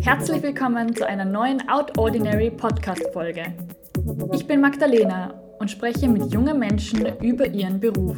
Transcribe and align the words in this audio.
Herzlich 0.00 0.42
willkommen 0.42 0.96
zu 0.96 1.06
einer 1.06 1.24
neuen 1.24 1.68
Out 1.68 1.96
Ordinary 1.96 2.50
Podcast-Folge. 2.50 3.44
Ich 4.32 4.44
bin 4.48 4.60
Magdalena 4.60 5.34
und 5.60 5.70
spreche 5.70 6.08
mit 6.08 6.32
jungen 6.32 6.58
Menschen 6.58 7.06
über 7.20 7.46
ihren 7.46 7.78
Beruf, 7.78 8.16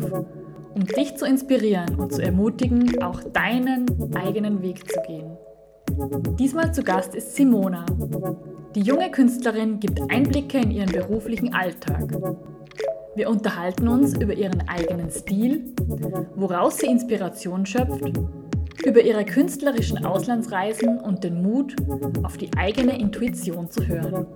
um 0.75 0.87
dich 0.87 1.15
zu 1.17 1.27
inspirieren 1.27 1.97
und 1.97 2.15
zu 2.15 2.23
ermutigen, 2.23 3.03
auch 3.03 3.23
deinen 3.23 3.87
eigenen 4.17 4.63
Weg 4.63 4.91
zu 4.91 5.01
gehen. 5.07 5.37
Diesmal 6.39 6.73
zu 6.73 6.83
Gast 6.83 7.15
ist 7.15 7.37
Simona. 7.37 7.85
Die 8.75 8.81
junge 8.81 9.11
Künstlerin 9.11 9.79
gibt 9.79 10.01
Einblicke 10.11 10.57
in 10.59 10.71
ihren 10.71 10.91
beruflichen 10.91 11.53
Alltag. 11.53 12.09
Wir 13.17 13.31
unterhalten 13.31 13.87
uns 13.87 14.17
über 14.19 14.35
ihren 14.35 14.69
eigenen 14.69 15.09
Stil, 15.09 15.73
woraus 16.35 16.79
sie 16.79 16.87
Inspiration 16.87 17.65
schöpft, 17.65 18.03
über 18.85 19.01
ihre 19.01 19.25
künstlerischen 19.25 20.05
Auslandsreisen 20.05 20.99
und 20.99 21.23
den 21.23 21.41
Mut, 21.41 21.77
auf 22.25 22.37
die 22.37 22.51
eigene 22.57 22.99
Intuition 22.99 23.71
zu 23.71 23.87
hören. 23.87 24.27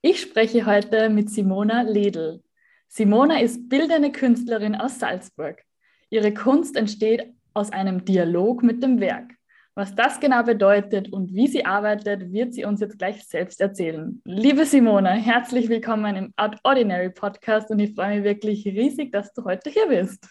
Ich 0.00 0.22
spreche 0.22 0.64
heute 0.64 1.10
mit 1.10 1.28
Simona 1.28 1.82
Ledl. 1.82 2.42
Simona 2.88 3.40
ist 3.40 3.68
bildende 3.68 4.12
Künstlerin 4.12 4.76
aus 4.76 4.98
Salzburg. 4.98 5.62
Ihre 6.08 6.32
Kunst 6.32 6.74
entsteht 6.74 7.34
aus 7.52 7.70
einem 7.70 8.06
Dialog 8.06 8.62
mit 8.62 8.82
dem 8.82 8.98
Werk. 8.98 9.30
Was 9.74 9.94
das 9.94 10.20
genau 10.20 10.42
bedeutet 10.42 11.10
und 11.14 11.32
wie 11.32 11.46
sie 11.46 11.64
arbeitet, 11.64 12.30
wird 12.30 12.52
sie 12.52 12.66
uns 12.66 12.80
jetzt 12.80 12.98
gleich 12.98 13.26
selbst 13.26 13.58
erzählen. 13.58 14.20
Liebe 14.26 14.66
Simone, 14.66 15.12
herzlich 15.12 15.70
willkommen 15.70 16.14
im 16.14 16.34
Out 16.36 16.56
Ordinary 16.62 17.08
Podcast 17.08 17.70
und 17.70 17.78
ich 17.78 17.94
freue 17.94 18.16
mich 18.16 18.24
wirklich 18.24 18.66
riesig, 18.66 19.10
dass 19.12 19.32
du 19.32 19.44
heute 19.44 19.70
hier 19.70 19.86
bist. 19.86 20.28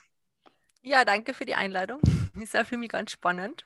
Ja, 0.84 1.06
danke 1.06 1.34
für 1.34 1.45
die 1.45 1.56
Einladung. 1.56 2.02
Ist 2.39 2.53
ja 2.53 2.64
für 2.64 2.78
mich 2.78 2.89
ganz 2.89 3.14
spannend. 3.14 3.66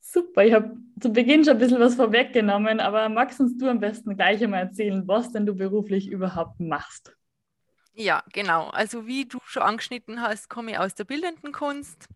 Super, 0.00 0.44
ich 0.44 0.52
habe 0.52 0.76
zu 1.00 1.12
Beginn 1.12 1.44
schon 1.44 1.54
ein 1.54 1.58
bisschen 1.58 1.80
was 1.80 1.96
vorweggenommen, 1.96 2.78
aber 2.78 3.08
magst 3.08 3.40
uns 3.40 3.58
du 3.58 3.68
am 3.68 3.80
besten 3.80 4.14
gleich 4.14 4.40
einmal 4.44 4.60
erzählen, 4.60 5.08
was 5.08 5.32
denn 5.32 5.44
du 5.44 5.56
beruflich 5.56 6.06
überhaupt 6.06 6.60
machst? 6.60 7.16
Ja, 7.94 8.22
genau. 8.32 8.68
Also 8.68 9.08
wie 9.08 9.24
du 9.24 9.40
schon 9.44 9.64
angeschnitten 9.64 10.22
hast, 10.22 10.48
komme 10.48 10.70
ich 10.70 10.78
aus 10.78 10.94
der 10.94 11.04
bildenden 11.04 11.50
Kunst. 11.50 12.08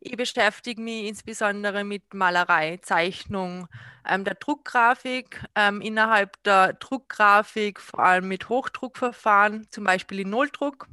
Ich 0.00 0.16
beschäftige 0.16 0.80
mich 0.80 1.06
insbesondere 1.06 1.82
mit 1.82 2.14
Malerei, 2.14 2.78
Zeichnung, 2.82 3.66
ähm, 4.06 4.24
der 4.24 4.34
Druckgrafik, 4.34 5.44
ähm, 5.56 5.80
innerhalb 5.80 6.40
der 6.44 6.74
Druckgrafik 6.74 7.80
vor 7.80 8.00
allem 8.00 8.28
mit 8.28 8.48
Hochdruckverfahren, 8.48 9.66
zum 9.70 9.84
Beispiel 9.84 10.20
in 10.20 10.30
Nulldruck. 10.30 10.86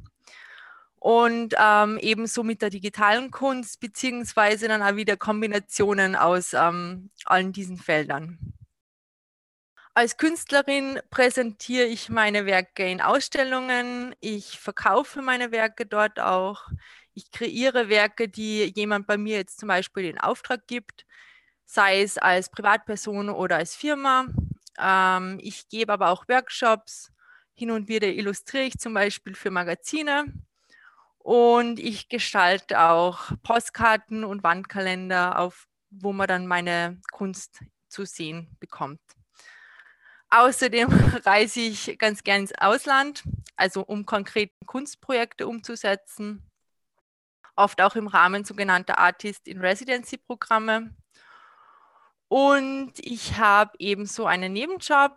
Und 0.98 1.54
ähm, 1.56 1.98
ebenso 1.98 2.42
mit 2.42 2.62
der 2.62 2.70
digitalen 2.70 3.30
Kunst, 3.30 3.78
beziehungsweise 3.78 4.66
dann 4.66 4.82
auch 4.82 4.96
wieder 4.96 5.16
Kombinationen 5.16 6.16
aus 6.16 6.52
ähm, 6.52 7.10
allen 7.26 7.52
diesen 7.52 7.76
Feldern. 7.76 8.56
Als 9.94 10.16
Künstlerin 10.16 11.00
präsentiere 11.10 11.86
ich 11.86 12.08
meine 12.08 12.44
Werke 12.44 12.90
in 12.90 13.00
Ausstellungen, 13.00 14.14
ich 14.20 14.58
verkaufe 14.58 15.22
meine 15.22 15.52
Werke 15.52 15.86
dort 15.86 16.18
auch, 16.18 16.68
ich 17.16 17.30
kreiere 17.30 17.88
Werke, 17.88 18.28
die 18.28 18.64
jemand 18.76 19.06
bei 19.06 19.16
mir 19.16 19.38
jetzt 19.38 19.58
zum 19.58 19.68
Beispiel 19.68 20.04
in 20.04 20.20
Auftrag 20.20 20.66
gibt, 20.66 21.06
sei 21.64 22.02
es 22.02 22.18
als 22.18 22.50
Privatperson 22.50 23.30
oder 23.30 23.56
als 23.56 23.74
Firma. 23.74 24.26
Ähm, 24.78 25.38
ich 25.42 25.68
gebe 25.68 25.92
aber 25.92 26.10
auch 26.10 26.28
Workshops. 26.28 27.10
Hin 27.54 27.70
und 27.70 27.88
wieder 27.88 28.08
illustriere 28.08 28.64
ich 28.64 28.78
zum 28.78 28.92
Beispiel 28.92 29.34
für 29.34 29.50
Magazine. 29.50 30.26
Und 31.18 31.80
ich 31.80 32.10
gestalte 32.10 32.80
auch 32.80 33.32
Postkarten 33.42 34.22
und 34.22 34.42
Wandkalender, 34.42 35.38
auf, 35.38 35.66
wo 35.90 36.12
man 36.12 36.28
dann 36.28 36.46
meine 36.46 37.00
Kunst 37.12 37.62
zu 37.88 38.04
sehen 38.04 38.54
bekommt. 38.60 39.00
Außerdem 40.28 40.88
reise 41.24 41.60
ich 41.60 41.98
ganz 41.98 42.22
gern 42.22 42.42
ins 42.42 42.52
Ausland, 42.58 43.24
also 43.56 43.80
um 43.80 44.04
konkrete 44.04 44.52
Kunstprojekte 44.66 45.46
umzusetzen 45.46 46.46
oft 47.56 47.80
auch 47.80 47.96
im 47.96 48.06
Rahmen 48.06 48.44
sogenannter 48.44 48.98
Artist 48.98 49.48
in 49.48 49.60
Residency 49.60 50.18
Programme. 50.18 50.94
Und 52.28 52.92
ich 52.98 53.38
habe 53.38 53.72
ebenso 53.78 54.26
einen 54.26 54.52
Nebenjob 54.52 55.16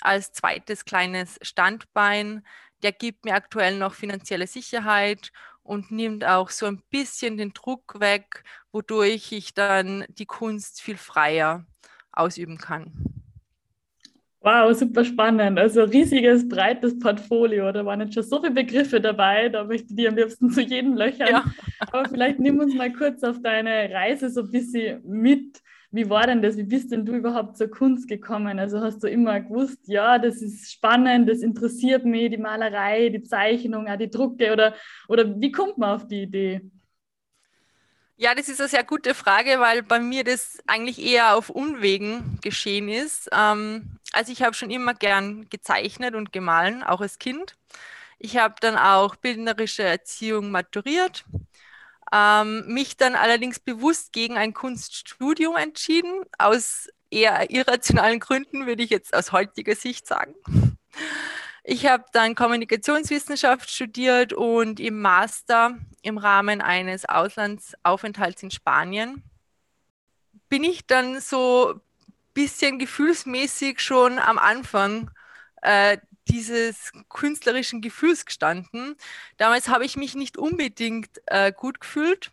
als 0.00 0.32
zweites 0.32 0.84
kleines 0.84 1.38
Standbein. 1.42 2.46
Der 2.82 2.92
gibt 2.92 3.24
mir 3.24 3.34
aktuell 3.34 3.78
noch 3.78 3.94
finanzielle 3.94 4.46
Sicherheit 4.46 5.32
und 5.62 5.90
nimmt 5.90 6.24
auch 6.24 6.50
so 6.50 6.66
ein 6.66 6.82
bisschen 6.90 7.36
den 7.36 7.52
Druck 7.52 8.00
weg, 8.00 8.42
wodurch 8.72 9.32
ich 9.32 9.54
dann 9.54 10.04
die 10.08 10.26
Kunst 10.26 10.82
viel 10.82 10.96
freier 10.96 11.64
ausüben 12.12 12.58
kann. 12.58 13.11
Wow, 14.44 14.74
super 14.74 15.04
spannend. 15.04 15.56
Also 15.56 15.84
riesiges, 15.84 16.48
breites 16.48 16.98
Portfolio. 16.98 17.70
Da 17.70 17.86
waren 17.86 18.00
jetzt 18.00 18.14
schon 18.14 18.24
so 18.24 18.40
viele 18.40 18.52
Begriffe 18.52 19.00
dabei. 19.00 19.48
Da 19.48 19.62
möchte 19.62 19.88
ich 19.90 19.96
dir 19.96 20.08
am 20.08 20.16
liebsten 20.16 20.50
zu 20.50 20.62
jedem 20.62 20.94
löchern. 20.94 21.28
Ja. 21.30 21.44
Aber 21.78 22.08
vielleicht 22.08 22.40
nimm 22.40 22.58
uns 22.58 22.74
mal 22.74 22.92
kurz 22.92 23.22
auf 23.22 23.40
deine 23.40 23.90
Reise 23.92 24.30
so 24.30 24.42
ein 24.42 24.50
bisschen 24.50 25.00
mit. 25.06 25.62
Wie 25.92 26.08
war 26.08 26.26
denn 26.26 26.42
das? 26.42 26.56
Wie 26.56 26.64
bist 26.64 26.90
denn 26.90 27.06
du 27.06 27.14
überhaupt 27.14 27.56
zur 27.56 27.68
Kunst 27.68 28.08
gekommen? 28.08 28.58
Also 28.58 28.80
hast 28.80 29.04
du 29.04 29.08
immer 29.08 29.40
gewusst, 29.40 29.86
ja, 29.86 30.18
das 30.18 30.42
ist 30.42 30.72
spannend, 30.72 31.28
das 31.28 31.40
interessiert 31.40 32.04
mich, 32.04 32.30
die 32.30 32.38
Malerei, 32.38 33.10
die 33.10 33.22
Zeichnung, 33.22 33.86
auch 33.86 33.98
die 33.98 34.10
Drucke 34.10 34.52
oder, 34.52 34.74
oder 35.06 35.38
wie 35.38 35.52
kommt 35.52 35.78
man 35.78 35.96
auf 35.96 36.08
die 36.08 36.22
Idee? 36.22 36.62
Ja, 38.22 38.36
das 38.36 38.48
ist 38.48 38.60
eine 38.60 38.68
sehr 38.68 38.84
gute 38.84 39.14
Frage, 39.14 39.58
weil 39.58 39.82
bei 39.82 39.98
mir 39.98 40.22
das 40.22 40.58
eigentlich 40.68 41.00
eher 41.02 41.34
auf 41.34 41.50
Unwegen 41.50 42.38
geschehen 42.40 42.88
ist. 42.88 43.28
Ähm, 43.32 43.98
also 44.12 44.30
ich 44.30 44.42
habe 44.42 44.54
schon 44.54 44.70
immer 44.70 44.94
gern 44.94 45.48
gezeichnet 45.48 46.14
und 46.14 46.32
gemahlen, 46.32 46.84
auch 46.84 47.00
als 47.00 47.18
Kind. 47.18 47.56
Ich 48.20 48.36
habe 48.36 48.54
dann 48.60 48.76
auch 48.76 49.16
bildnerische 49.16 49.82
Erziehung 49.82 50.52
maturiert, 50.52 51.24
ähm, 52.12 52.64
mich 52.68 52.96
dann 52.96 53.16
allerdings 53.16 53.58
bewusst 53.60 54.12
gegen 54.12 54.38
ein 54.38 54.54
Kunststudium 54.54 55.56
entschieden, 55.56 56.22
aus 56.38 56.88
eher 57.10 57.50
irrationalen 57.50 58.20
Gründen, 58.20 58.66
würde 58.66 58.84
ich 58.84 58.90
jetzt 58.90 59.14
aus 59.14 59.32
heutiger 59.32 59.74
Sicht 59.74 60.06
sagen. 60.06 60.34
Ich 61.64 61.86
habe 61.86 62.04
dann 62.12 62.34
Kommunikationswissenschaft 62.34 63.70
studiert 63.70 64.32
und 64.32 64.80
im 64.80 65.00
Master 65.00 65.78
im 66.02 66.18
Rahmen 66.18 66.60
eines 66.60 67.04
Auslandsaufenthalts 67.04 68.42
in 68.42 68.50
Spanien 68.50 69.22
bin 70.48 70.64
ich 70.64 70.86
dann 70.86 71.20
so 71.20 71.74
ein 71.74 71.80
bisschen 72.34 72.78
gefühlsmäßig 72.78 73.80
schon 73.80 74.18
am 74.18 74.38
Anfang 74.38 75.10
äh, 75.62 75.98
dieses 76.28 76.92
künstlerischen 77.08 77.80
Gefühls 77.80 78.26
gestanden. 78.26 78.96
Damals 79.36 79.68
habe 79.68 79.84
ich 79.84 79.96
mich 79.96 80.14
nicht 80.14 80.36
unbedingt 80.36 81.22
äh, 81.26 81.52
gut 81.52 81.80
gefühlt 81.80 82.32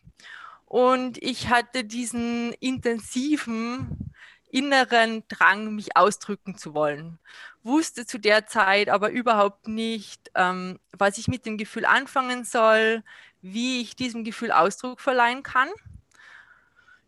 und 0.66 1.22
ich 1.22 1.50
hatte 1.50 1.84
diesen 1.84 2.54
intensiven 2.54 4.12
inneren 4.50 5.24
Drang, 5.28 5.76
mich 5.76 5.96
ausdrücken 5.96 6.58
zu 6.58 6.74
wollen. 6.74 7.20
Wusste 7.64 8.06
zu 8.06 8.18
der 8.18 8.48
Zeit 8.48 8.90
aber 8.90 9.10
überhaupt 9.10 9.68
nicht, 9.68 10.32
ähm, 10.36 10.80
was 10.98 11.18
ich 11.18 11.28
mit 11.28 11.46
dem 11.46 11.58
Gefühl 11.58 11.86
anfangen 11.86 12.44
soll, 12.46 13.04
wie 13.42 13.82
ich 13.82 13.96
diesem 13.96 14.24
Gefühl 14.24 14.52
Ausdruck 14.52 15.02
verleihen 15.02 15.44
kann. 15.44 15.70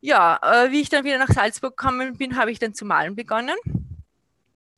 Ja, 0.01 0.40
äh, 0.41 0.72
wie 0.72 0.81
ich 0.81 0.90
dann 0.90 1.03
wieder 1.03 1.17
nach 1.17 1.29
Salzburg 1.29 1.78
gekommen 1.78 2.17
bin, 2.17 2.35
habe 2.38 2.51
ich 2.51 2.59
dann 2.59 2.73
zu 2.73 2.85
malen 2.85 3.16
begonnen 3.16 3.56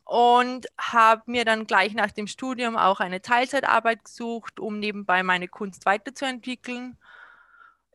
und 0.06 0.68
habe 0.77 1.24
mir 1.27 1.45
dann 1.45 1.65
gleich 1.65 1.94
nach 1.94 2.12
dem 2.12 2.27
Studium 2.27 2.75
auch 2.75 3.00
eine 3.00 3.21
Teilzeitarbeit 3.21 4.03
gesucht, 4.03 4.59
um 4.59 4.80
nebenbei 4.80 5.24
meine 5.24 5.47
Kunst 5.47 5.86
weiterzuentwickeln 5.86 6.97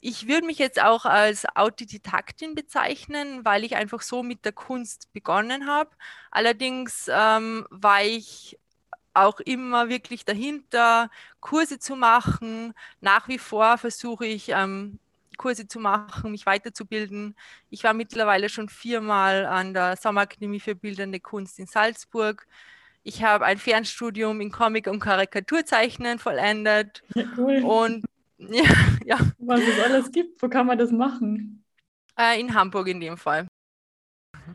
ich 0.00 0.28
würde 0.28 0.46
mich 0.46 0.58
jetzt 0.58 0.80
auch 0.80 1.04
als 1.04 1.46
Autodidaktin 1.56 2.54
bezeichnen, 2.54 3.44
weil 3.44 3.64
ich 3.64 3.76
einfach 3.76 4.02
so 4.02 4.22
mit 4.22 4.44
der 4.44 4.52
Kunst 4.52 5.12
begonnen 5.12 5.66
habe. 5.66 5.90
Allerdings 6.30 7.10
ähm, 7.12 7.66
war 7.70 8.02
ich 8.04 8.58
auch 9.14 9.40
immer 9.40 9.88
wirklich 9.88 10.24
dahinter, 10.24 11.10
Kurse 11.40 11.78
zu 11.78 11.96
machen. 11.96 12.74
Nach 13.00 13.28
wie 13.28 13.38
vor 13.38 13.78
versuche 13.78 14.26
ich, 14.26 14.50
ähm, 14.50 14.98
Kurse 15.36 15.66
zu 15.66 15.78
machen, 15.78 16.32
mich 16.32 16.46
weiterzubilden. 16.46 17.34
Ich 17.70 17.84
war 17.84 17.94
mittlerweile 17.94 18.48
schon 18.48 18.68
viermal 18.68 19.46
an 19.46 19.72
der 19.72 19.96
Sommerakademie 19.96 20.60
für 20.60 20.74
Bildende 20.74 21.20
Kunst 21.20 21.58
in 21.58 21.66
Salzburg. 21.66 22.46
Ich 23.04 23.22
habe 23.22 23.46
ein 23.46 23.58
Fernstudium 23.58 24.40
in 24.40 24.50
Comic 24.50 24.86
und 24.88 25.00
Karikaturzeichnen 25.00 26.18
vollendet. 26.18 27.02
Ja, 27.14 27.24
cool. 27.38 27.62
Und 27.64 28.04
ja, 28.38 28.64
ja. 29.06 29.18
Was 29.38 29.66
es 29.66 29.78
alles 29.80 30.12
gibt, 30.12 30.40
wo 30.42 30.48
kann 30.48 30.66
man 30.66 30.78
das 30.78 30.92
machen? 30.92 31.64
Äh, 32.18 32.38
in 32.40 32.52
Hamburg 32.54 32.88
in 32.88 33.00
dem 33.00 33.16
Fall. 33.16 33.46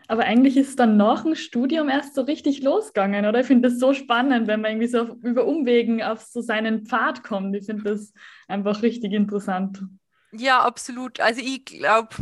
Aber 0.07 0.24
eigentlich 0.25 0.57
ist 0.57 0.69
es 0.69 0.75
dann 0.75 0.97
nach 0.97 1.24
dem 1.24 1.35
Studium 1.35 1.89
erst 1.89 2.15
so 2.15 2.21
richtig 2.21 2.62
losgegangen, 2.62 3.25
oder? 3.25 3.39
Ich 3.39 3.47
finde 3.47 3.69
das 3.69 3.80
so 3.80 3.94
spannend, 3.94 4.47
wenn 4.47 4.62
man 4.62 4.71
irgendwie 4.71 4.88
so 4.88 5.01
auf, 5.01 5.09
über 5.24 5.45
Umwegen 5.45 6.03
auf 6.03 6.21
so 6.21 6.41
seinen 6.41 6.85
Pfad 6.85 7.24
kommt. 7.24 7.56
Ich 7.56 7.65
finde 7.65 7.83
das 7.83 8.13
einfach 8.47 8.81
richtig 8.81 9.13
interessant. 9.13 9.83
Ja, 10.31 10.62
absolut. 10.65 11.19
Also 11.19 11.41
ich 11.41 11.63
glaube, 11.65 12.15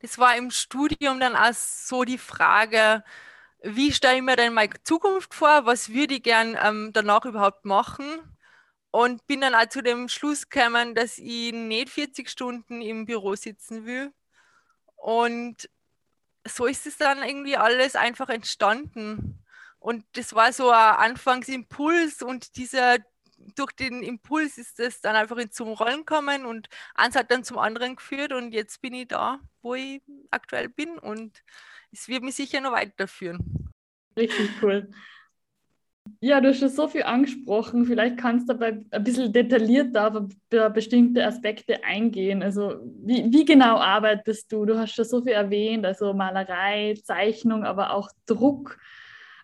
das 0.00 0.18
war 0.18 0.36
im 0.36 0.50
Studium 0.50 1.20
dann 1.20 1.36
auch 1.36 1.52
so 1.52 2.04
die 2.04 2.16
Frage, 2.18 3.04
wie 3.62 3.92
stelle 3.92 4.16
ich 4.18 4.22
mir 4.22 4.36
denn 4.36 4.54
meine 4.54 4.82
Zukunft 4.84 5.34
vor? 5.34 5.66
Was 5.66 5.90
würde 5.92 6.14
ich 6.14 6.22
gern 6.22 6.56
ähm, 6.62 6.90
danach 6.94 7.24
überhaupt 7.26 7.64
machen? 7.66 8.04
Und 8.90 9.26
bin 9.26 9.42
dann 9.42 9.54
auch 9.54 9.68
zu 9.68 9.82
dem 9.82 10.08
Schluss 10.08 10.48
gekommen, 10.48 10.94
dass 10.94 11.18
ich 11.18 11.52
nicht 11.52 11.90
40 11.90 12.28
Stunden 12.28 12.80
im 12.80 13.04
Büro 13.04 13.34
sitzen 13.34 13.84
will. 13.84 14.12
Und 14.96 15.68
so 16.46 16.66
ist 16.66 16.86
es 16.86 16.96
dann 16.96 17.22
irgendwie 17.22 17.56
alles 17.56 17.96
einfach 17.96 18.28
entstanden. 18.28 19.44
Und 19.78 20.04
das 20.14 20.34
war 20.34 20.52
so 20.52 20.70
ein 20.70 20.96
Anfangsimpuls 20.96 22.22
und 22.22 22.56
dieser, 22.56 22.98
durch 23.54 23.72
den 23.72 24.02
Impuls 24.02 24.58
ist 24.58 24.80
es 24.80 25.00
dann 25.00 25.14
einfach 25.14 25.38
zum 25.50 25.68
Rollen 25.68 25.98
gekommen 25.98 26.46
und 26.46 26.68
eins 26.94 27.14
hat 27.14 27.30
dann 27.30 27.44
zum 27.44 27.58
anderen 27.58 27.96
geführt 27.96 28.32
und 28.32 28.52
jetzt 28.52 28.80
bin 28.80 28.94
ich 28.94 29.08
da, 29.08 29.38
wo 29.62 29.74
ich 29.74 30.02
aktuell 30.30 30.68
bin 30.68 30.98
und 30.98 31.42
es 31.92 32.08
wird 32.08 32.24
mich 32.24 32.34
sicher 32.34 32.60
noch 32.60 32.72
weiterführen. 32.72 33.72
Richtig 34.16 34.50
cool. 34.62 34.90
Ja, 36.20 36.40
du 36.40 36.48
hast 36.48 36.58
schon 36.58 36.68
so 36.68 36.88
viel 36.88 37.02
angesprochen. 37.02 37.84
Vielleicht 37.84 38.18
kannst 38.18 38.48
du 38.48 38.54
dabei 38.54 38.80
ein 38.90 39.04
bisschen 39.04 39.32
detaillierter 39.32 40.14
auf 40.14 40.72
bestimmte 40.72 41.24
Aspekte 41.26 41.82
eingehen. 41.84 42.42
Also, 42.42 42.80
wie, 43.04 43.24
wie 43.32 43.44
genau 43.44 43.78
arbeitest 43.78 44.50
du? 44.52 44.64
Du 44.64 44.78
hast 44.78 44.94
schon 44.94 45.04
so 45.04 45.22
viel 45.22 45.32
erwähnt, 45.32 45.86
also 45.86 46.12
Malerei, 46.12 46.94
Zeichnung, 47.04 47.64
aber 47.64 47.92
auch 47.92 48.10
Druck. 48.26 48.78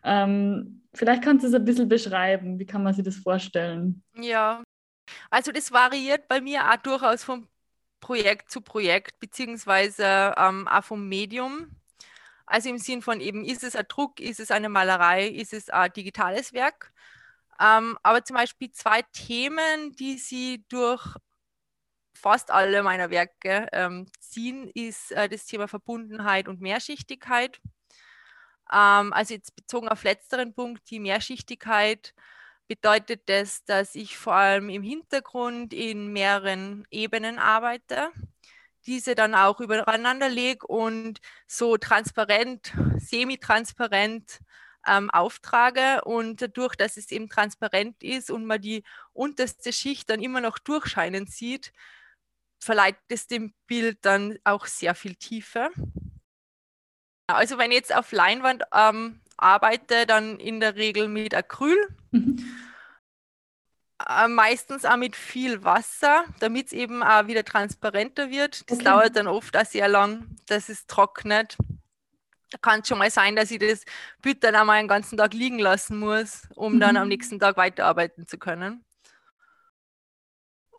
Ähm, 0.03 0.83
vielleicht 0.93 1.23
kannst 1.23 1.45
du 1.45 1.49
es 1.49 1.55
ein 1.55 1.65
bisschen 1.65 1.89
beschreiben. 1.89 2.59
Wie 2.59 2.67
kann 2.67 2.83
man 2.83 2.95
sich 2.95 3.05
das 3.05 3.17
vorstellen? 3.17 4.03
Ja, 4.17 4.63
also 5.31 5.53
das 5.53 5.73
variiert 5.73 6.29
bei 6.29 6.41
mir 6.41 6.71
auch 6.71 6.77
durchaus 6.77 7.25
von 7.25 7.49
Projekt 8.01 8.51
zu 8.51 8.61
Projekt, 8.61 9.19
beziehungsweise 9.21 10.35
ähm, 10.37 10.69
auch 10.69 10.85
vom 10.85 11.09
Medium. 11.09 11.71
Also 12.47 12.69
im 12.69 12.79
Sinn 12.79 13.03
von 13.03 13.21
eben, 13.21 13.45
ist 13.45 13.65
es 13.65 13.77
ein 13.77 13.87
Druck, 13.89 14.21
ist 14.21 14.41
es 14.41 14.51
eine 14.51 14.69
Malerei, 14.69 15.29
ist 15.29 15.53
es 15.55 15.71
ein 15.71 15.93
digitales 15.93 16.53
Werk. 16.53 16.93
Ähm, 17.61 17.99
aber 18.03 18.25
zum 18.25 18.37
Beispiel 18.37 18.71
zwei 18.73 19.03
Themen, 19.13 19.93
die 19.93 20.19
sie 20.19 20.65
durch 20.69 21.17
fast 22.15 22.51
alle 22.51 22.83
meiner 22.83 23.11
Werke 23.11 23.69
ähm, 23.73 24.07
ziehen, 24.21 24.71
ist 24.75 25.13
äh, 25.13 25.29
das 25.29 25.47
Thema 25.47 25.69
Verbundenheit 25.69 26.49
und 26.49 26.61
Mehrschichtigkeit. 26.61 27.61
Ähm, 28.73 29.13
also 29.13 29.35
jetzt 29.35 29.55
bezogen 29.57 29.89
auf 29.89 30.05
letzteren 30.05 30.55
Punkt, 30.55 30.91
die 30.91 31.01
Mehrschichtigkeit 31.01 32.15
bedeutet 32.67 33.29
das, 33.29 33.65
dass 33.65 33.95
ich 33.95 34.17
vor 34.17 34.35
allem 34.35 34.71
im 34.71 34.83
Hintergrund 34.83 35.73
in 35.75 36.13
mehreren 36.13 36.87
Ebenen 36.91 37.39
arbeite 37.39 38.11
diese 38.87 39.15
dann 39.15 39.35
auch 39.35 39.61
übereinander 39.61 40.29
lege 40.29 40.67
und 40.67 41.21
so 41.47 41.77
transparent, 41.77 42.73
semi-transparent 42.99 44.41
ähm, 44.87 45.11
auftrage. 45.11 46.03
Und 46.05 46.43
dadurch, 46.43 46.77
dass 46.77 46.97
es 46.97 47.11
eben 47.11 47.29
transparent 47.29 48.03
ist 48.03 48.31
und 48.31 48.47
man 48.47 48.61
die 48.61 48.85
unterste 49.13 49.73
Schicht 49.73 50.11
dann 50.11 50.23
immer 50.23 50.41
noch 50.41 50.59
durchscheinen 50.59 51.27
sieht, 51.27 51.73
verleiht 52.61 52.97
es 53.09 53.27
dem 53.27 53.55
Bild 53.67 53.99
dann 54.03 54.39
auch 54.45 54.67
sehr 54.67 54.95
viel 54.95 55.15
Tiefe. 55.17 55.71
Also 57.27 57.59
wenn 57.59 57.71
ich 57.71 57.79
jetzt 57.79 57.95
auf 57.95 58.13
Leinwand 58.13 58.65
ähm, 58.73 59.21
arbeite, 59.37 60.07
dann 60.07 60.39
in 60.39 60.61
der 60.61 60.77
Regel 60.77 61.09
mit 61.09 61.35
Acryl. 61.35 61.79
Mhm. 62.11 62.45
Äh, 64.09 64.29
meistens 64.29 64.85
auch 64.85 64.97
mit 64.97 65.17
viel 65.17 65.65
Wasser, 65.65 66.25
damit 66.41 66.67
es 66.67 66.73
eben 66.73 67.03
auch 67.03 67.27
wieder 67.27 67.45
transparenter 67.45 68.31
wird. 68.31 68.69
Das 68.71 68.79
okay. 68.79 68.85
dauert 68.85 69.17
dann 69.17 69.27
oft 69.27 69.57
auch 69.57 69.65
sehr 69.65 69.89
lang, 69.89 70.37
dass 70.47 70.69
es 70.69 70.87
trocknet. 70.87 71.57
Da 72.51 72.59
kann 72.59 72.81
es 72.81 72.89
schon 72.89 72.99
mal 72.99 73.11
sein, 73.11 73.35
dass 73.35 73.51
ich 73.51 73.59
das 73.59 73.85
Bild 74.21 74.45
dann 74.45 74.55
einmal 74.55 74.79
einen 74.79 74.89
ganzen 74.89 75.17
Tag 75.17 75.33
liegen 75.33 75.59
lassen 75.59 75.99
muss, 75.99 76.43
um 76.55 76.75
mhm. 76.75 76.81
dann 76.81 76.97
am 76.97 77.09
nächsten 77.09 77.41
Tag 77.41 77.57
weiterarbeiten 77.57 78.29
zu 78.29 78.39
können. 78.39 78.85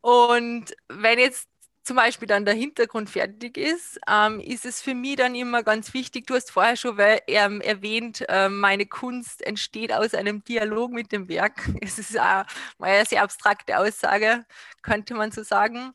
Und 0.01 0.75
wenn 0.87 1.17
jetzt 1.17 1.49
zum 1.85 1.97
Beispiel 1.97 2.27
dann 2.27 2.45
der 2.45 2.55
Hintergrund 2.55 3.11
fertig 3.11 3.57
ist, 3.57 3.99
ähm, 4.09 4.39
ist 4.39 4.65
es 4.65 4.81
für 4.81 4.95
mich 4.95 5.17
dann 5.17 5.35
immer 5.35 5.61
ganz 5.61 5.93
wichtig, 5.93 6.25
du 6.25 6.33
hast 6.33 6.49
vorher 6.49 6.75
schon 6.77 6.97
ähm, 7.27 7.61
erwähnt, 7.61 8.25
äh, 8.27 8.49
meine 8.49 8.87
Kunst 8.87 9.43
entsteht 9.45 9.93
aus 9.93 10.15
einem 10.15 10.43
Dialog 10.43 10.91
mit 10.91 11.11
dem 11.11 11.29
Werk. 11.29 11.69
Es 11.81 11.99
ist 11.99 12.19
auch 12.19 12.45
mal 12.79 12.89
eine 12.89 13.05
sehr 13.05 13.21
abstrakte 13.21 13.77
Aussage, 13.77 14.45
könnte 14.81 15.13
man 15.13 15.31
so 15.31 15.43
sagen. 15.43 15.93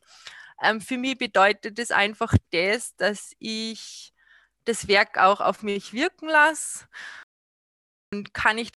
Ähm, 0.62 0.80
für 0.80 0.96
mich 0.96 1.18
bedeutet 1.18 1.78
es 1.80 1.90
einfach 1.90 2.34
das, 2.52 2.94
dass 2.96 3.34
ich 3.40 4.12
das 4.66 4.86
Werk 4.86 5.18
auch 5.18 5.40
auf 5.40 5.64
mich 5.64 5.92
wirken 5.92 6.28
lasse 6.28 6.86
und 8.12 8.32
kann 8.32 8.58
ich 8.58 8.70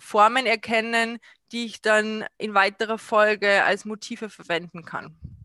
Formen 0.00 0.46
erkennen, 0.46 1.20
die 1.52 1.66
ich 1.66 1.82
dann 1.82 2.26
in 2.38 2.54
weiterer 2.54 2.98
Folge 2.98 3.62
als 3.64 3.84
Motive 3.84 4.28
verwenden 4.28 4.84
kann. 4.84 5.35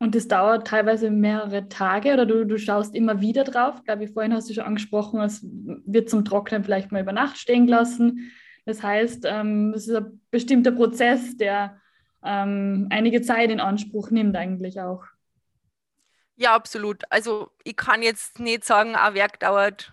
Und 0.00 0.14
das 0.14 0.28
dauert 0.28 0.66
teilweise 0.66 1.10
mehrere 1.10 1.68
Tage 1.68 2.12
oder 2.12 2.24
du, 2.24 2.46
du 2.46 2.56
schaust 2.56 2.94
immer 2.94 3.20
wieder 3.20 3.42
drauf. 3.42 3.76
Ich 3.78 3.84
glaube, 3.84 4.06
vorhin 4.06 4.32
hast 4.32 4.48
du 4.48 4.54
schon 4.54 4.64
angesprochen, 4.64 5.20
es 5.20 5.40
wird 5.42 6.08
zum 6.08 6.24
Trocknen 6.24 6.62
vielleicht 6.62 6.92
mal 6.92 7.02
über 7.02 7.12
Nacht 7.12 7.36
stehen 7.36 7.66
gelassen. 7.66 8.30
Das 8.64 8.82
heißt, 8.82 9.24
ähm, 9.26 9.72
es 9.74 9.88
ist 9.88 9.96
ein 9.96 10.20
bestimmter 10.30 10.70
Prozess, 10.70 11.36
der 11.36 11.80
ähm, 12.22 12.86
einige 12.90 13.22
Zeit 13.22 13.50
in 13.50 13.60
Anspruch 13.60 14.10
nimmt 14.10 14.36
eigentlich 14.36 14.80
auch. 14.80 15.04
Ja, 16.36 16.54
absolut. 16.54 17.02
Also 17.10 17.50
ich 17.64 17.76
kann 17.76 18.02
jetzt 18.02 18.38
nicht 18.38 18.64
sagen, 18.64 18.94
ein 18.94 19.14
Werk 19.14 19.40
dauert 19.40 19.92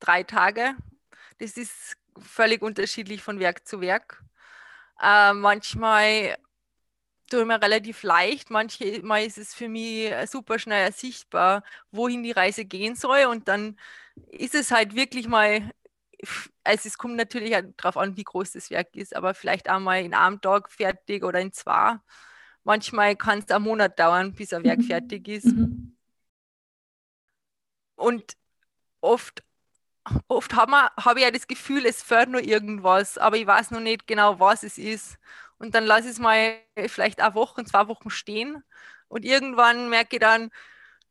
drei 0.00 0.22
Tage. 0.22 0.74
Das 1.38 1.56
ist 1.56 1.96
völlig 2.18 2.60
unterschiedlich 2.60 3.22
von 3.22 3.38
Werk 3.40 3.66
zu 3.66 3.80
Werk. 3.80 4.22
Äh, 5.00 5.32
manchmal 5.32 6.36
tue 7.28 7.44
mir 7.44 7.60
relativ 7.60 8.02
leicht. 8.02 8.50
Manchmal 8.50 9.24
ist 9.24 9.38
es 9.38 9.54
für 9.54 9.68
mich 9.68 10.12
super 10.28 10.58
schnell 10.58 10.92
sichtbar, 10.92 11.62
wohin 11.90 12.22
die 12.22 12.32
Reise 12.32 12.64
gehen 12.64 12.96
soll. 12.96 13.26
Und 13.26 13.48
dann 13.48 13.78
ist 14.30 14.54
es 14.54 14.70
halt 14.70 14.94
wirklich 14.94 15.28
mal, 15.28 15.70
also 16.64 16.88
es 16.88 16.98
kommt 16.98 17.16
natürlich 17.16 17.56
darauf 17.76 17.96
an, 17.96 18.16
wie 18.16 18.24
groß 18.24 18.52
das 18.52 18.70
Werk 18.70 18.96
ist, 18.96 19.14
aber 19.14 19.34
vielleicht 19.34 19.68
einmal 19.68 20.02
in 20.02 20.14
einem 20.14 20.40
Tag 20.40 20.70
fertig 20.70 21.24
oder 21.24 21.40
in 21.40 21.52
zwei. 21.52 21.96
Manchmal 22.64 23.16
kann 23.16 23.38
es 23.38 23.50
einen 23.50 23.64
Monat 23.64 23.98
dauern, 23.98 24.34
bis 24.34 24.52
ein 24.52 24.64
Werk 24.64 24.80
mhm. 24.80 24.84
fertig 24.84 25.28
ist. 25.28 25.46
Mhm. 25.46 25.96
Und 27.96 28.36
oft, 29.00 29.42
oft 30.28 30.54
habe 30.54 30.72
hab 30.72 31.16
ich 31.16 31.22
ja 31.22 31.30
das 31.30 31.46
Gefühl, 31.46 31.86
es 31.86 32.02
fährt 32.02 32.28
nur 32.28 32.42
irgendwas, 32.42 33.18
aber 33.18 33.36
ich 33.36 33.46
weiß 33.46 33.70
noch 33.70 33.80
nicht 33.80 34.06
genau, 34.06 34.38
was 34.38 34.62
es 34.62 34.78
ist. 34.78 35.18
Und 35.58 35.74
dann 35.74 35.84
lasse 35.84 36.06
ich 36.06 36.12
es 36.12 36.18
mal 36.18 36.58
vielleicht 36.86 37.20
eine 37.20 37.34
Woche, 37.34 37.64
zwei 37.64 37.88
Wochen 37.88 38.10
stehen. 38.10 38.62
Und 39.08 39.24
irgendwann 39.24 39.88
merke 39.88 40.16
ich 40.16 40.20
dann, 40.20 40.50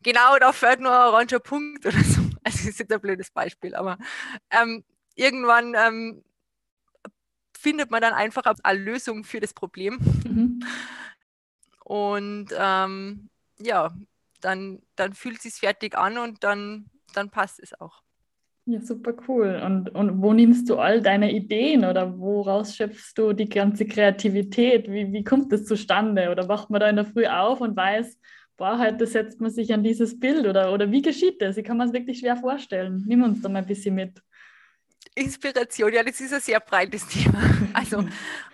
genau, 0.01 0.37
da 0.39 0.53
fällt 0.53 0.79
nur 0.79 0.91
ein 0.91 1.09
oranger 1.09 1.39
Punkt 1.39 1.85
oder 1.85 2.03
so. 2.03 2.21
Also 2.47 2.59
das 2.59 2.69
ist 2.69 2.79
jetzt 2.79 2.93
ein 2.93 3.01
blödes 3.01 3.29
Beispiel, 3.29 3.75
aber 3.75 3.97
ähm, 4.51 4.85
irgendwann 5.15 5.75
ähm, 5.75 6.23
findet 7.59 7.91
man 7.91 8.01
dann 8.01 8.13
einfach 8.13 8.45
eine 8.63 8.79
Lösung 8.79 9.25
für 9.25 9.41
das 9.41 9.53
Problem. 9.53 9.97
Mhm. 10.23 10.59
Und 11.83 12.49
ähm, 12.57 13.29
ja, 13.59 13.93
dann, 14.39 14.81
dann 14.95 15.13
fühlt 15.13 15.37
es 15.37 15.43
sich 15.43 15.55
fertig 15.55 15.97
an 15.97 16.17
und 16.17 16.45
dann, 16.45 16.89
dann 17.13 17.29
passt 17.29 17.59
es 17.59 17.77
auch. 17.79 18.01
Ja, 18.69 18.81
super 18.81 19.13
cool. 19.29 19.61
Und, 19.63 19.95
und 19.95 20.21
wo 20.21 20.33
nimmst 20.33 20.69
du 20.69 20.75
all 20.75 21.01
deine 21.01 21.31
Ideen 21.31 21.85
oder 21.85 22.19
woraus 22.19 22.75
schöpfst 22.75 23.13
du 23.15 23.31
die 23.31 23.47
ganze 23.47 23.85
Kreativität? 23.85 24.91
Wie, 24.91 25.13
wie 25.13 25.23
kommt 25.23 25.53
das 25.53 25.63
zustande? 25.63 26.29
Oder 26.31 26.49
wacht 26.49 26.69
man 26.69 26.81
da 26.81 26.89
in 26.89 26.97
der 26.97 27.05
Früh 27.05 27.25
auf 27.27 27.61
und 27.61 27.77
weiß, 27.77 28.19
boah, 28.57 28.77
heute 28.77 29.07
setzt 29.07 29.39
man 29.39 29.51
sich 29.51 29.73
an 29.73 29.83
dieses 29.83 30.19
Bild 30.19 30.45
oder, 30.45 30.73
oder 30.73 30.91
wie 30.91 31.01
geschieht 31.01 31.41
das? 31.41 31.55
Ich 31.55 31.63
kann 31.63 31.77
man 31.77 31.87
es 31.87 31.93
wirklich 31.93 32.19
schwer 32.19 32.35
vorstellen. 32.35 33.05
Nimm 33.07 33.23
uns 33.23 33.41
da 33.41 33.47
mal 33.47 33.59
ein 33.59 33.65
bisschen 33.67 33.95
mit. 33.95 34.21
Inspiration, 35.15 35.93
ja, 35.93 36.03
das 36.03 36.19
ist 36.19 36.33
ein 36.33 36.41
sehr 36.41 36.59
breites 36.59 37.07
Thema. 37.09 37.39
Also 37.71 38.03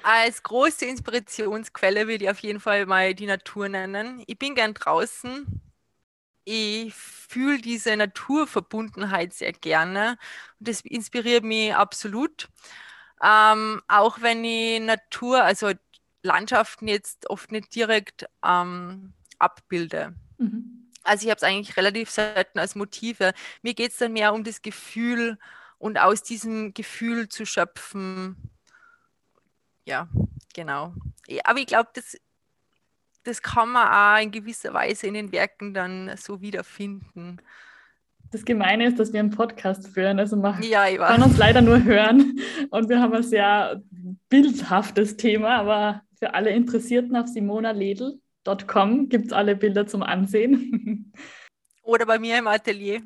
als 0.04 0.44
große 0.44 0.86
Inspirationsquelle 0.86 2.08
würde 2.08 2.26
ich 2.26 2.30
auf 2.30 2.40
jeden 2.40 2.60
Fall 2.60 2.86
mal 2.86 3.16
die 3.16 3.26
Natur 3.26 3.68
nennen. 3.68 4.24
Ich 4.28 4.38
bin 4.38 4.54
gern 4.54 4.76
draußen, 4.76 5.63
ich 6.46 6.94
fühle 6.94 7.60
diese 7.60 7.96
Naturverbundenheit 7.96 9.34
sehr 9.34 9.54
gerne 9.54 10.18
und 10.60 10.68
das 10.68 10.82
inspiriert 10.82 11.44
mich 11.44 11.74
absolut. 11.74 12.50
Ähm, 13.24 13.82
auch 13.88 14.22
wenn 14.22 14.44
ich 14.44 14.82
Natur, 14.82 15.44
also 15.44 15.72
Landschaften 16.24 16.88
jetzt 16.88 17.30
oft 17.30 17.52
nicht 17.52 17.74
direkt 17.76 18.26
ähm, 18.46 19.14
abbilde. 19.40 20.16
Mhm. 20.38 20.90
Also 21.04 21.26
ich 21.26 21.30
habe 21.30 21.38
es 21.38 21.44
eigentlich 21.44 21.78
relativ 21.78 22.10
selten 22.10 22.60
als 22.60 22.76
Motive. 22.76 23.34
Mir 23.62 23.74
geht 23.74 23.92
es 23.92 23.98
dann 23.98 24.14
mehr 24.14 24.34
um 24.34 24.44
das 24.44 24.62
Gefühl 24.62 25.38
und 25.78 25.98
aus 25.98 26.24
diesem 26.24 26.74
Gefühl 26.74 27.28
zu 27.28 27.46
schöpfen. 27.46 28.38
Ja, 29.86 30.08
genau. 30.54 30.94
Aber 31.44 31.60
ich 31.60 31.68
glaube, 31.68 31.90
das, 31.94 32.18
das 33.24 33.42
kann 33.42 33.70
man 33.70 33.88
auch 33.88 34.22
in 34.22 34.32
gewisser 34.32 34.74
Weise 34.74 35.08
in 35.08 35.14
den 35.14 35.32
Werken 35.32 35.74
dann 35.74 36.12
so 36.18 36.42
wiederfinden. 36.42 37.42
Das 38.32 38.46
Gemeine 38.46 38.88
ist, 38.88 39.00
dass 39.00 39.14
wir 39.14 39.20
einen 39.20 39.30
Podcast 39.30 39.88
führen. 39.90 40.20
Also 40.20 40.36
man 40.36 40.62
ja, 40.64 40.88
kann 40.98 41.22
uns 41.22 41.38
leider 41.38 41.62
nur 41.62 41.84
hören. 41.84 42.40
Und 42.72 42.90
wir 42.90 43.00
haben 43.00 43.14
ein 43.14 43.24
sehr 43.24 43.82
bildhaftes 44.30 45.18
Thema, 45.18 45.58
aber 45.58 46.02
für 46.18 46.34
alle 46.34 46.50
Interessierten 46.50 47.16
auf 47.16 47.28
simonaledel.com 47.28 49.10
gibt 49.10 49.28
es 49.28 49.34
alle 49.34 49.56
Bilder 49.56 49.86
zum 49.86 50.02
Ansehen. 50.04 51.14
Oder 51.84 52.06
bei 52.06 52.18
mir 52.18 52.40
im 52.40 52.48
Atelier. 52.48 53.02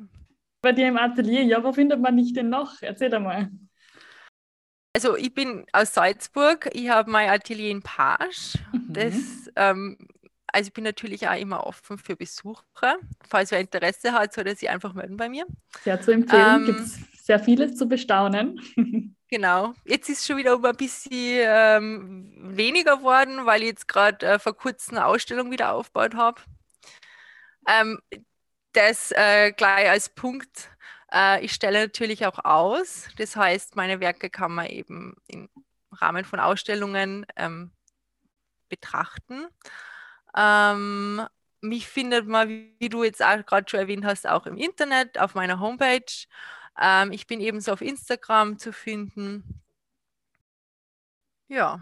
Bei 0.62 0.72
dir 0.72 0.88
im 0.88 0.96
Atelier, 0.96 1.42
ja, 1.42 1.62
wo 1.62 1.72
findet 1.72 2.00
man 2.00 2.16
dich 2.16 2.32
denn 2.32 2.48
noch? 2.48 2.80
Erzähl 2.80 3.10
doch 3.10 3.20
mal. 3.20 3.50
Also 4.98 5.16
ich 5.16 5.32
bin 5.32 5.64
aus 5.70 5.94
Salzburg, 5.94 6.70
ich 6.72 6.88
habe 6.88 7.08
mein 7.08 7.30
Atelier 7.30 7.70
in 7.70 7.82
Page. 7.82 8.58
Mhm. 8.72 8.92
Das, 8.92 9.14
ähm, 9.54 9.96
also 10.48 10.66
ich 10.66 10.72
bin 10.74 10.82
natürlich 10.82 11.28
auch 11.28 11.38
immer 11.38 11.64
offen 11.68 11.98
für 11.98 12.16
Besucher. 12.16 12.96
Falls 13.28 13.52
wer 13.52 13.60
Interesse 13.60 14.12
hat, 14.12 14.34
soll 14.34 14.48
er 14.48 14.56
sich 14.56 14.68
einfach 14.68 14.94
melden 14.94 15.16
bei 15.16 15.28
mir. 15.28 15.46
Sehr 15.84 16.00
zu 16.00 16.10
empfehlen, 16.10 16.62
ähm, 16.62 16.66
gibt 16.66 16.80
es 16.80 16.98
sehr 17.24 17.38
vieles 17.38 17.76
zu 17.76 17.86
bestaunen. 17.88 18.60
Genau. 19.30 19.74
Jetzt 19.84 20.08
ist 20.08 20.26
schon 20.26 20.38
wieder 20.38 20.54
ein 20.54 20.76
bisschen 20.78 21.10
ähm, 21.12 22.32
weniger 22.56 22.96
geworden, 22.96 23.44
weil 23.44 23.60
ich 23.60 23.68
jetzt 23.68 23.86
gerade 23.86 24.24
äh, 24.24 24.38
vor 24.38 24.56
kurzem 24.56 24.96
eine 24.96 25.04
Ausstellung 25.04 25.50
wieder 25.50 25.74
aufgebaut 25.74 26.14
habe. 26.14 26.40
Ähm, 27.68 28.00
das 28.72 29.12
äh, 29.12 29.52
gleich 29.52 29.90
als 29.90 30.08
Punkt. 30.08 30.70
Äh, 31.12 31.44
ich 31.44 31.52
stelle 31.52 31.80
natürlich 31.80 32.26
auch 32.26 32.44
aus. 32.44 33.08
Das 33.16 33.36
heißt, 33.36 33.76
meine 33.76 34.00
Werke 34.00 34.30
kann 34.30 34.52
man 34.52 34.66
eben 34.66 35.16
im 35.26 35.48
Rahmen 35.92 36.24
von 36.24 36.40
Ausstellungen 36.40 37.26
ähm, 37.36 37.70
betrachten. 38.68 39.46
Ähm, 40.36 41.22
mich 41.60 41.88
findet 41.88 42.26
man, 42.26 42.48
wie 42.48 42.88
du 42.88 43.02
jetzt 43.02 43.24
auch 43.24 43.44
gerade 43.44 43.68
schon 43.68 43.80
erwähnt 43.80 44.04
hast, 44.04 44.28
auch 44.28 44.46
im 44.46 44.56
Internet, 44.56 45.18
auf 45.18 45.34
meiner 45.34 45.60
Homepage. 45.60 46.26
Ähm, 46.80 47.12
ich 47.12 47.26
bin 47.26 47.40
ebenso 47.40 47.72
auf 47.72 47.80
Instagram 47.80 48.58
zu 48.58 48.72
finden. 48.72 49.62
Ja. 51.48 51.80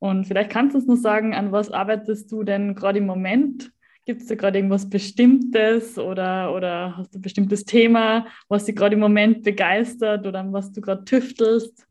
Und 0.00 0.24
vielleicht 0.26 0.50
kannst 0.50 0.74
du 0.74 0.78
uns 0.78 0.88
noch 0.88 0.96
sagen, 0.96 1.34
an 1.34 1.52
was 1.52 1.70
arbeitest 1.70 2.32
du 2.32 2.42
denn 2.42 2.74
gerade 2.74 2.98
im 2.98 3.06
Moment? 3.06 3.72
Gibt 4.10 4.22
es 4.22 4.26
da 4.26 4.34
gerade 4.34 4.58
irgendwas 4.58 4.90
Bestimmtes 4.90 5.96
oder, 5.96 6.52
oder 6.52 6.96
hast 6.96 7.14
du 7.14 7.20
ein 7.20 7.22
bestimmtes 7.22 7.64
Thema, 7.64 8.26
was 8.48 8.64
dich 8.64 8.74
gerade 8.74 8.94
im 8.94 9.00
Moment 9.00 9.44
begeistert 9.44 10.26
oder 10.26 10.44
was 10.52 10.72
du 10.72 10.80
gerade 10.80 11.04
tüftelst? 11.04 11.86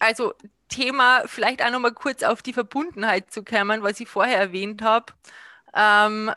Also 0.00 0.34
Thema, 0.68 1.22
vielleicht 1.26 1.64
auch 1.64 1.70
noch 1.70 1.78
mal 1.78 1.92
kurz 1.92 2.24
auf 2.24 2.42
die 2.42 2.52
Verbundenheit 2.52 3.30
zu 3.30 3.44
kommen, 3.44 3.84
was 3.84 4.00
ich 4.00 4.08
vorher 4.08 4.38
erwähnt 4.38 4.82
habe. 4.82 5.12
Ähm, 5.72 6.32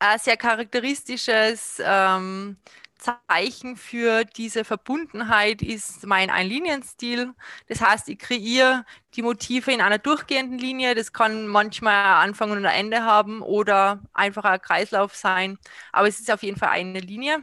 ein 0.00 0.18
sehr 0.18 0.36
charakteristisches 0.36 1.80
ähm, 1.84 2.56
Zeichen 3.00 3.76
für 3.76 4.24
diese 4.24 4.64
Verbundenheit 4.64 5.62
ist 5.62 6.06
mein 6.06 6.30
Einlinienstil. 6.30 7.34
Das 7.68 7.80
heißt, 7.80 8.08
ich 8.08 8.18
kreiere 8.18 8.84
die 9.14 9.22
Motive 9.22 9.72
in 9.72 9.80
einer 9.80 9.98
durchgehenden 9.98 10.58
Linie. 10.58 10.94
Das 10.94 11.12
kann 11.12 11.46
manchmal 11.46 12.24
Anfang 12.24 12.50
und 12.50 12.64
Ende 12.64 13.02
haben 13.04 13.42
oder 13.42 14.00
einfach 14.12 14.44
ein 14.44 14.60
Kreislauf 14.60 15.14
sein. 15.16 15.58
Aber 15.92 16.08
es 16.08 16.20
ist 16.20 16.30
auf 16.30 16.42
jeden 16.42 16.58
Fall 16.58 16.70
eine 16.70 17.00
Linie. 17.00 17.38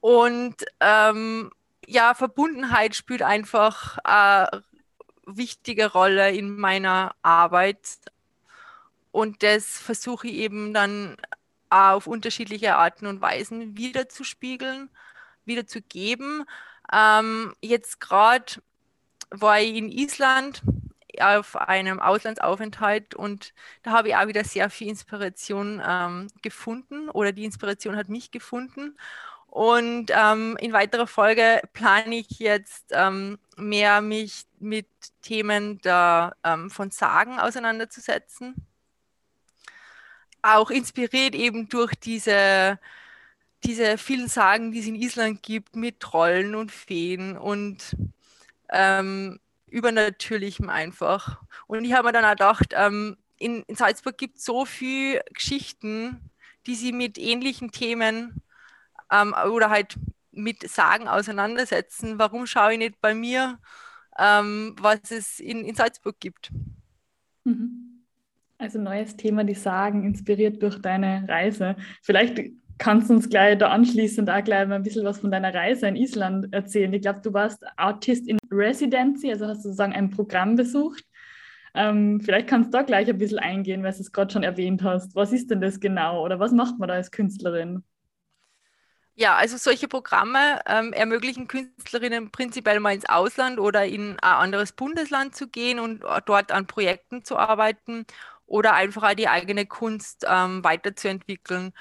Und 0.00 0.64
ähm, 0.80 1.50
ja, 1.86 2.14
Verbundenheit 2.14 2.94
spielt 2.94 3.22
einfach 3.22 3.98
eine 4.04 4.62
wichtige 5.26 5.90
Rolle 5.92 6.30
in 6.32 6.56
meiner 6.56 7.14
Arbeit. 7.22 7.98
Und 9.10 9.42
das 9.42 9.78
versuche 9.78 10.28
ich 10.28 10.34
eben 10.34 10.74
dann 10.74 11.16
auf 11.70 12.06
unterschiedliche 12.06 12.76
Arten 12.76 13.06
und 13.06 13.20
Weisen 13.20 13.76
wiederzuspiegeln, 13.76 14.90
wiederzugeben. 15.44 16.44
Ähm, 16.92 17.54
jetzt 17.60 18.00
gerade 18.00 18.54
war 19.30 19.60
ich 19.60 19.74
in 19.76 19.90
Island 19.90 20.62
auf 21.20 21.56
einem 21.56 22.00
Auslandsaufenthalt 22.00 23.14
und 23.14 23.54
da 23.82 23.92
habe 23.92 24.08
ich 24.08 24.16
auch 24.16 24.26
wieder 24.26 24.44
sehr 24.44 24.70
viel 24.70 24.88
Inspiration 24.88 25.82
ähm, 25.86 26.28
gefunden 26.42 27.08
oder 27.08 27.32
die 27.32 27.44
Inspiration 27.44 27.96
hat 27.96 28.08
mich 28.08 28.30
gefunden. 28.30 28.96
Und 29.46 30.10
ähm, 30.14 30.56
in 30.60 30.74
weiterer 30.74 31.06
Folge 31.06 31.62
plane 31.72 32.16
ich 32.16 32.38
jetzt 32.38 32.86
ähm, 32.90 33.38
mehr 33.56 34.02
mich 34.02 34.44
mit 34.58 34.88
Themen 35.22 35.80
der, 35.80 36.36
ähm, 36.44 36.70
von 36.70 36.90
Sagen 36.90 37.38
auseinanderzusetzen 37.40 38.54
auch 40.54 40.70
inspiriert 40.70 41.34
eben 41.34 41.68
durch 41.68 41.94
diese, 41.94 42.78
diese 43.64 43.98
vielen 43.98 44.28
Sagen, 44.28 44.72
die 44.72 44.80
es 44.80 44.86
in 44.86 44.94
Island 44.94 45.42
gibt, 45.42 45.76
mit 45.76 46.00
Trollen 46.00 46.54
und 46.54 46.70
Feen 46.70 47.36
und 47.36 47.96
ähm, 48.70 49.40
Übernatürlichem 49.66 50.68
einfach. 50.68 51.42
Und 51.66 51.84
ich 51.84 51.92
habe 51.92 52.08
mir 52.08 52.12
dann 52.12 52.24
auch 52.24 52.30
gedacht, 52.30 52.72
ähm, 52.72 53.16
in, 53.38 53.62
in, 53.62 53.76
Salzburg 53.76 54.16
gibt 54.16 54.38
es 54.38 54.44
so 54.44 54.64
viele 54.64 55.22
Geschichten, 55.32 56.30
die 56.66 56.74
sie 56.74 56.92
mit 56.92 57.18
ähnlichen 57.18 57.70
Themen 57.70 58.42
ähm, 59.10 59.34
oder 59.50 59.70
halt 59.70 59.96
mit 60.32 60.68
Sagen 60.68 61.08
auseinandersetzen. 61.08 62.18
Warum 62.18 62.46
schaue 62.46 62.72
ich 62.72 62.78
nicht 62.78 63.00
bei 63.00 63.14
mir, 63.14 63.58
ähm, 64.18 64.76
was 64.80 65.10
es 65.10 65.40
in, 65.40 65.64
in 65.64 65.74
Salzburg 65.74 66.18
gibt? 66.20 66.50
Mhm. 67.44 67.95
Also 68.58 68.80
neues 68.80 69.16
Thema, 69.16 69.44
die 69.44 69.54
Sagen, 69.54 70.04
inspiriert 70.04 70.62
durch 70.62 70.80
deine 70.80 71.26
Reise. 71.28 71.76
Vielleicht 72.02 72.40
kannst 72.78 73.10
du 73.10 73.14
uns 73.14 73.28
gleich 73.28 73.58
da 73.58 73.68
anschließend 73.68 74.30
auch 74.30 74.42
gleich 74.44 74.66
mal 74.66 74.76
ein 74.76 74.82
bisschen 74.82 75.04
was 75.04 75.18
von 75.18 75.30
deiner 75.30 75.54
Reise 75.54 75.88
in 75.88 75.96
Island 75.96 76.52
erzählen. 76.52 76.92
Ich 76.92 77.02
glaube, 77.02 77.20
du 77.22 77.32
warst 77.32 77.62
Artist 77.76 78.26
in 78.28 78.38
Residency, 78.50 79.30
also 79.30 79.46
hast 79.46 79.58
du 79.58 79.68
sozusagen 79.68 79.92
ein 79.92 80.10
Programm 80.10 80.56
besucht. 80.56 81.04
Ähm, 81.74 82.20
vielleicht 82.22 82.48
kannst 82.48 82.72
du 82.72 82.78
da 82.78 82.82
gleich 82.82 83.08
ein 83.08 83.18
bisschen 83.18 83.38
eingehen, 83.38 83.82
weil 83.82 83.92
du 83.92 84.00
es 84.00 84.12
gerade 84.12 84.32
schon 84.32 84.42
erwähnt 84.42 84.82
hast. 84.82 85.14
Was 85.14 85.32
ist 85.32 85.50
denn 85.50 85.60
das 85.60 85.78
genau 85.78 86.24
oder 86.24 86.40
was 86.40 86.52
macht 86.52 86.78
man 86.78 86.88
da 86.88 86.94
als 86.94 87.10
Künstlerin? 87.10 87.82
Ja, 89.18 89.34
also 89.34 89.56
solche 89.56 89.88
Programme 89.88 90.60
ähm, 90.66 90.92
ermöglichen 90.92 91.48
Künstlerinnen 91.48 92.30
prinzipiell 92.30 92.80
mal 92.80 92.94
ins 92.94 93.08
Ausland 93.08 93.58
oder 93.58 93.86
in 93.86 94.12
ein 94.12 94.18
anderes 94.18 94.72
Bundesland 94.72 95.34
zu 95.34 95.48
gehen 95.48 95.78
und 95.78 96.04
dort 96.26 96.52
an 96.52 96.66
Projekten 96.66 97.24
zu 97.24 97.38
arbeiten 97.38 98.04
oder 98.46 98.74
einfach 98.74 99.02
auch 99.02 99.14
die 99.14 99.28
eigene 99.28 99.66
Kunst 99.66 100.24
ähm, 100.28 100.62
weiterzuentwickeln. 100.64 101.72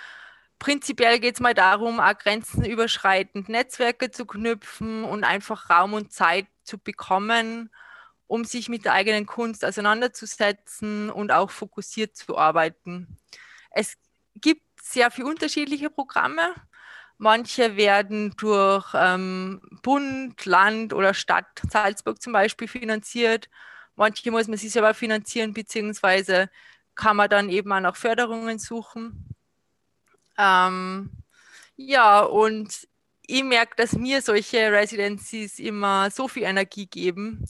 Prinzipiell 0.59 1.19
geht 1.19 1.35
es 1.35 1.41
mal 1.41 1.53
darum, 1.53 1.99
auch 1.99 2.17
grenzenüberschreitend 2.17 3.49
Netzwerke 3.49 4.11
zu 4.11 4.25
knüpfen 4.25 5.03
und 5.03 5.23
einfach 5.23 5.69
Raum 5.69 5.93
und 5.93 6.11
Zeit 6.13 6.47
zu 6.63 6.77
bekommen, 6.77 7.69
um 8.27 8.45
sich 8.45 8.69
mit 8.69 8.85
der 8.85 8.93
eigenen 8.93 9.25
Kunst 9.25 9.63
auseinanderzusetzen 9.65 11.09
und 11.09 11.31
auch 11.31 11.51
fokussiert 11.51 12.15
zu 12.15 12.37
arbeiten. 12.37 13.17
Es 13.71 13.97
gibt 14.35 14.63
sehr 14.81 15.11
viele 15.11 15.27
unterschiedliche 15.27 15.89
Programme. 15.89 16.53
Manche 17.17 17.77
werden 17.77 18.33
durch 18.37 18.87
ähm, 18.93 19.61
Bund, 19.83 20.45
Land 20.45 20.93
oder 20.93 21.13
Stadt 21.13 21.61
Salzburg 21.69 22.21
zum 22.21 22.33
Beispiel 22.33 22.67
finanziert. 22.67 23.49
Manche 23.95 24.31
muss 24.31 24.47
man 24.47 24.57
sich 24.57 24.71
selber 24.71 24.93
finanzieren, 24.93 25.53
beziehungsweise 25.53 26.49
kann 26.95 27.17
man 27.17 27.29
dann 27.29 27.49
eben 27.49 27.71
auch 27.71 27.79
nach 27.79 27.95
Förderungen 27.95 28.59
suchen. 28.59 29.29
Ähm, 30.37 31.11
ja, 31.77 32.21
und 32.21 32.87
ich 33.27 33.43
merke, 33.43 33.75
dass 33.77 33.93
mir 33.93 34.21
solche 34.21 34.71
Residencies 34.71 35.59
immer 35.59 36.11
so 36.11 36.27
viel 36.27 36.43
Energie 36.43 36.85
geben. 36.87 37.45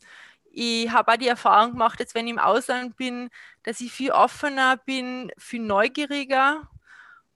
Ich 0.51 0.89
habe 0.89 1.11
auch 1.13 1.17
die 1.17 1.27
Erfahrung 1.27 1.73
gemacht, 1.73 1.99
dass 1.99 2.15
wenn 2.15 2.27
ich 2.27 2.33
im 2.33 2.39
Ausland 2.39 2.95
bin, 2.97 3.29
dass 3.63 3.81
ich 3.81 3.91
viel 3.91 4.11
offener 4.11 4.77
bin, 4.77 5.31
viel 5.37 5.61
neugieriger. 5.61 6.69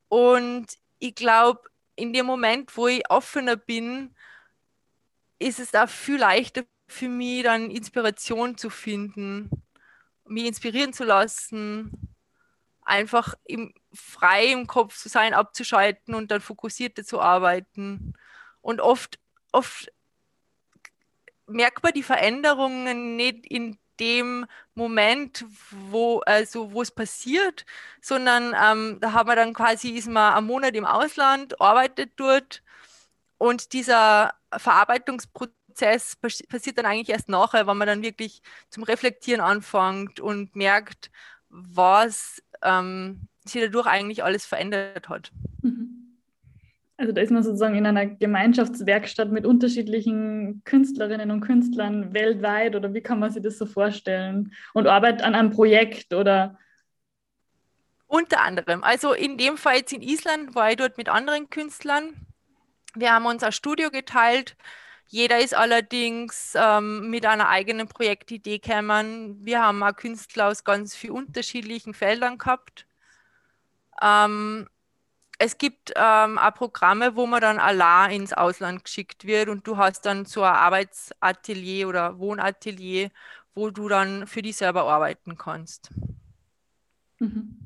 Und 0.08 0.68
ich 1.00 1.16
glaube, 1.16 1.70
in 1.96 2.14
dem 2.14 2.26
Moment, 2.26 2.76
wo 2.78 2.88
ich 2.88 3.10
offener 3.10 3.56
bin, 3.58 4.16
ist 5.40 5.60
es 5.60 5.74
auch 5.76 5.90
viel 5.90 6.18
leichter 6.18 6.64
für 6.90 7.08
mich 7.08 7.44
dann 7.44 7.70
Inspiration 7.70 8.58
zu 8.58 8.70
finden, 8.70 9.50
mich 10.26 10.46
inspirieren 10.46 10.92
zu 10.92 11.04
lassen, 11.04 12.16
einfach 12.82 13.36
im, 13.46 13.74
frei 13.94 14.48
im 14.48 14.68
Kopf 14.68 14.98
zu 14.98 15.08
sein, 15.08 15.34
abzuschalten 15.34 16.16
und 16.16 16.32
dann 16.32 16.42
fokussierter 16.42 17.04
zu 17.04 17.22
arbeiten. 17.22 18.14
Und 18.62 18.82
oft, 18.82 19.20
oft 19.52 19.92
merkt 21.46 21.84
man 21.84 21.94
die 21.94 22.04
Veränderungen 22.04 23.16
nicht 23.16 23.46
in 23.46 23.78
dem 24.00 24.46
Moment, 24.74 25.46
wo 25.70 26.20
also 26.22 26.72
wo 26.72 26.82
es 26.82 26.92
passiert, 26.92 27.66
sondern 28.02 28.56
ähm, 28.60 28.98
da 29.02 29.14
haben 29.14 29.30
wir 29.30 29.36
dann 29.36 29.54
quasi 29.54 29.90
ist 29.90 30.08
man 30.08 30.34
einen 30.34 30.48
Monat 30.48 30.74
im 30.76 30.86
Ausland, 30.86 31.60
arbeitet 31.62 32.14
dort 32.16 32.64
und 33.38 33.74
dieser 33.74 34.34
Verarbeitungsprozess 34.56 35.59
passiert 35.80 36.78
dann 36.78 36.86
eigentlich 36.86 37.10
erst 37.10 37.30
nachher, 37.30 37.68
wenn 37.68 37.78
man 37.78 37.88
dann 37.88 38.04
wirklich 38.04 38.42
zum 38.70 38.84
Reflektieren 38.84 39.42
anfängt 39.42 40.20
und 40.20 40.56
merkt, 40.56 41.12
was 41.50 42.42
ähm, 42.62 43.28
sich 43.46 43.62
dadurch 43.62 43.88
eigentlich 43.88 44.24
alles 44.24 44.46
verändert 44.46 45.10
hat. 45.10 45.32
Mhm. 45.62 46.00
Also 47.00 47.14
da 47.14 47.22
ist 47.22 47.32
man 47.32 47.44
sozusagen 47.44 47.76
in 47.76 47.86
einer 47.86 48.06
Gemeinschaftswerkstatt 48.06 49.32
mit 49.32 49.46
unterschiedlichen 49.46 50.62
Künstlerinnen 50.66 51.32
und 51.32 51.40
Künstlern 51.40 52.14
weltweit 52.14 52.76
oder 52.76 52.94
wie 52.94 53.00
kann 53.00 53.20
man 53.20 53.32
sich 53.32 53.42
das 53.42 53.58
so 53.58 53.66
vorstellen? 53.66 54.52
Und 54.74 54.86
arbeitet 54.86 55.22
an 55.22 55.34
einem 55.34 55.50
Projekt 55.50 56.14
oder? 56.14 56.60
Unter 58.06 58.42
anderem. 58.42 58.84
Also 58.84 59.14
in 59.14 59.38
dem 59.38 59.56
Fall 59.56 59.78
jetzt 59.78 59.94
in 59.94 60.02
Island 60.02 60.56
war 60.56 60.72
ich 60.72 60.76
dort 60.76 60.98
mit 60.98 61.08
anderen 61.08 61.50
Künstlern. 61.50 62.28
Wir 62.96 63.14
haben 63.14 63.28
uns 63.28 63.44
ein 63.44 63.54
Studio 63.54 63.92
geteilt. 63.92 64.58
Jeder 65.12 65.40
ist 65.40 65.56
allerdings 65.56 66.54
ähm, 66.56 67.10
mit 67.10 67.26
einer 67.26 67.50
eigenen 67.50 67.88
Projektidee 67.88 68.60
gekommen. 68.60 69.44
Wir 69.44 69.60
haben 69.64 69.82
auch 69.82 69.96
Künstler 69.96 70.50
aus 70.50 70.64
ganz 70.64 70.96
vielen 70.96 71.14
unterschiedlichen 71.14 71.96
Feldern 71.96 72.38
gehabt. 72.38 72.86
Ähm, 74.04 74.68
es 75.40 75.58
gibt 75.58 75.94
ähm, 75.96 76.38
auch 76.38 76.54
Programme, 76.54 77.16
wo 77.16 77.26
man 77.26 77.42
dann 77.42 77.58
allein 77.58 78.22
ins 78.22 78.34
Ausland 78.34 78.84
geschickt 78.84 79.26
wird 79.26 79.50
und 79.50 79.66
du 79.66 79.78
hast 79.78 80.06
dann 80.06 80.26
so 80.26 80.44
ein 80.44 80.54
Arbeitsatelier 80.54 81.88
oder 81.88 82.20
Wohnatelier, 82.20 83.10
wo 83.56 83.72
du 83.72 83.88
dann 83.90 84.28
für 84.28 84.44
dich 84.44 84.58
selber 84.58 84.84
arbeiten 84.84 85.40
kannst. 85.40 85.90
Mhm. 87.18 87.58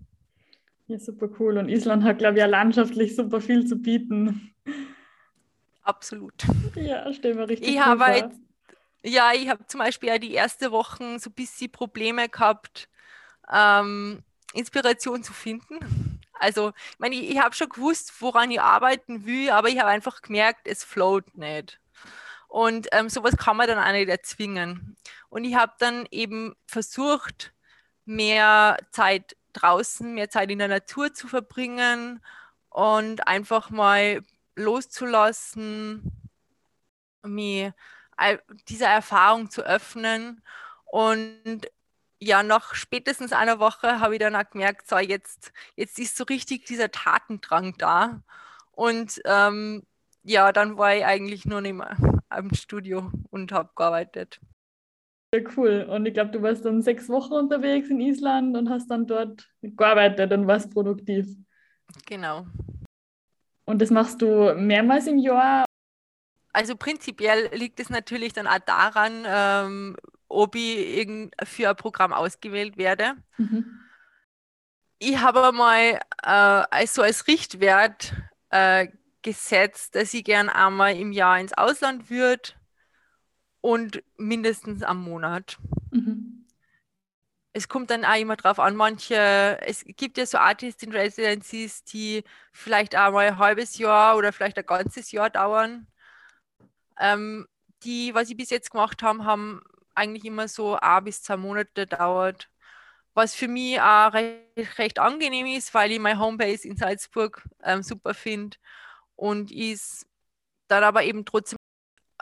Ja, 0.88 0.98
super 0.98 1.28
cool. 1.40 1.58
Und 1.58 1.68
Island 1.68 2.06
hat, 2.06 2.20
glaube 2.20 2.36
ich, 2.36 2.40
ja 2.40 2.46
landschaftlich 2.46 3.18
super 3.18 3.42
viel 3.42 3.68
zu 3.68 3.76
bieten. 3.76 4.54
Absolut. 5.84 6.34
Ja, 6.76 7.12
stell 7.14 7.36
mir 7.36 7.48
richtig 7.48 7.70
ich 7.70 7.80
habe 7.80 8.06
jetzt, 8.06 8.40
Ja, 9.04 9.32
ich 9.34 9.50
habe 9.50 9.66
zum 9.68 9.80
Beispiel 9.80 10.10
ja 10.10 10.18
die 10.18 10.34
erste 10.34 10.72
Woche 10.72 11.20
so 11.20 11.30
ein 11.30 11.34
bisschen 11.34 11.72
Probleme 11.72 12.30
gehabt, 12.30 12.90
ähm, 13.52 14.24
Inspiration 14.54 15.24
zu 15.24 15.34
finden 15.34 16.14
also, 16.44 16.74
ich 16.92 17.00
meine, 17.00 17.16
ich, 17.16 17.32
ich 17.32 17.40
habe 17.40 17.56
schon 17.56 17.70
gewusst, 17.70 18.14
woran 18.22 18.52
ich 18.52 18.60
arbeiten 18.60 19.26
will, 19.26 19.50
aber 19.50 19.70
ich 19.70 19.80
habe 19.80 19.90
einfach 19.90 20.22
gemerkt, 20.22 20.68
es 20.68 20.84
float 20.84 21.38
nicht. 21.38 21.80
Und 22.50 22.90
ähm, 22.92 23.08
sowas 23.10 23.38
kann 23.38 23.56
man 23.56 23.68
dann 23.68 23.80
auch 23.80 23.92
nicht 23.94 24.10
erzwingen. 24.10 24.98
Und 25.30 25.46
ich 25.46 25.56
habe 25.56 25.74
dann 25.80 26.06
eben 26.12 26.54
versucht, 26.68 27.54
mehr 28.06 28.78
Zeit 28.92 29.38
draußen, 29.54 30.14
mehr 30.14 30.30
Zeit 30.30 30.52
in 30.52 30.60
der 30.60 30.68
Natur 30.68 31.14
zu 31.14 31.30
verbringen 31.30 32.22
und 32.70 33.26
einfach 33.26 33.70
mal 33.70 34.22
loszulassen, 34.56 36.12
mir 37.24 37.74
dieser 38.68 38.88
Erfahrung 38.88 39.50
zu 39.50 39.64
öffnen. 39.64 40.42
Und 40.86 41.62
ja, 42.20 42.44
nach 42.44 42.74
spätestens 42.76 43.34
einer 43.34 43.60
Woche 43.60 44.00
habe 44.00 44.16
ich 44.16 44.20
dann 44.20 44.36
auch 44.36 44.50
gemerkt, 44.50 44.88
so 44.88 44.98
jetzt, 44.98 45.52
jetzt 45.76 46.00
ist 46.00 46.16
so 46.16 46.24
richtig 46.24 46.66
dieser 46.66 46.92
Tatendrang 46.92 47.76
da. 47.78 48.22
Und 48.72 49.22
ähm, 49.26 49.84
ja, 50.24 50.52
dann 50.52 50.78
war 50.78 50.96
ich 50.96 51.06
eigentlich 51.06 51.46
nur 51.46 51.62
nicht 51.62 51.74
mehr 51.74 51.98
im 52.36 52.54
Studio 52.54 53.12
und 53.30 53.52
habe 53.52 53.70
gearbeitet. 53.76 54.40
Ja, 55.34 55.42
cool. 55.58 55.88
Und 55.90 56.06
ich 56.06 56.14
glaube, 56.14 56.32
du 56.32 56.42
warst 56.42 56.64
dann 56.64 56.82
sechs 56.82 57.10
Wochen 57.10 57.34
unterwegs 57.34 57.90
in 57.90 58.00
Island 58.00 58.56
und 58.56 58.70
hast 58.70 58.88
dann 58.88 59.08
dort 59.08 59.50
gearbeitet 59.62 60.32
und 60.32 60.48
warst 60.48 60.72
produktiv. 60.72 61.28
Genau. 62.06 62.46
Und 63.66 63.82
das 63.82 63.90
machst 63.90 64.22
du 64.22 64.54
mehrmals 64.56 65.08
im 65.08 65.18
Jahr? 65.18 65.66
Also 66.52 66.76
prinzipiell 66.76 67.50
liegt 67.54 67.80
es 67.80 67.90
natürlich 67.90 68.34
dann 68.34 68.48
auch 68.48 68.60
daran, 68.60 69.24
ähm, 69.26 69.98
ob 70.28 70.56
ich 70.56 71.08
für 71.44 71.70
ein 71.70 71.76
Programm 71.76 72.14
ausgewählt 72.14 72.78
werde. 72.78 73.14
Mhm. 73.38 73.80
Ich 75.00 75.18
habe 75.18 75.52
mal 75.52 76.00
äh, 76.24 76.66
also 76.70 77.02
als 77.02 77.28
Richtwert 77.28 78.14
äh, 78.50 78.88
gesetzt, 79.22 79.96
dass 79.96 80.14
ich 80.14 80.24
gern 80.24 80.50
einmal 80.50 80.96
im 80.96 81.12
Jahr 81.12 81.40
ins 81.40 81.54
Ausland 81.54 82.10
würde 82.10 82.52
und 83.62 84.04
mindestens 84.18 84.84
am 84.84 85.02
Monat. 85.02 85.58
Mhm. 85.92 86.33
Es 87.54 87.68
kommt 87.68 87.92
dann 87.92 88.04
auch 88.06 88.16
immer 88.20 88.36
drauf 88.36 88.60
an, 88.60 88.76
manche, 88.76 89.60
es 89.62 89.86
gibt 89.86 90.18
ja 90.18 90.26
so 90.26 90.40
Artist 90.40 90.82
in 90.84 90.92
Residencies, 90.92 91.84
die 91.84 92.24
vielleicht 92.52 92.96
einmal 92.96 93.28
ein 93.28 93.38
halbes 93.38 93.78
Jahr 93.78 94.18
oder 94.18 94.34
vielleicht 94.34 94.58
ein 94.58 94.66
ganzes 94.66 95.12
Jahr 95.12 95.30
dauern. 95.30 95.88
Ähm, 97.00 97.48
die, 97.84 98.14
was 98.16 98.30
ich 98.30 98.38
bis 98.38 98.50
jetzt 98.50 98.72
gemacht 98.72 99.04
habe, 99.04 99.26
haben 99.26 99.62
eigentlich 99.96 100.26
immer 100.26 100.48
so 100.48 100.76
ein 100.78 101.04
bis 101.04 101.24
zwei 101.24 101.38
Monate 101.38 101.88
dauert. 101.88 102.50
Was 103.14 103.36
für 103.36 103.48
mich 103.48 103.80
auch 103.82 104.14
recht, 104.14 104.80
recht 104.80 105.00
angenehm 105.00 105.46
ist, 105.48 105.74
weil 105.74 105.92
ich 105.92 106.00
meine 106.00 106.20
Homebase 106.20 106.68
in 106.68 106.78
Salzburg 106.78 107.44
ähm, 107.64 107.84
super 107.84 108.14
finde 108.16 108.58
und 109.16 109.52
ist 109.52 110.08
dann 110.68 110.84
aber 110.84 111.04
eben 111.04 111.26
trotzdem 111.26 111.58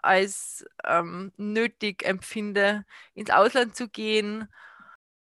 als 0.04 0.66
ähm, 0.86 1.32
nötig 1.38 2.04
empfinde, 2.06 2.86
ins 3.14 3.30
Ausland 3.32 3.76
zu 3.76 3.90
gehen. 3.90 4.50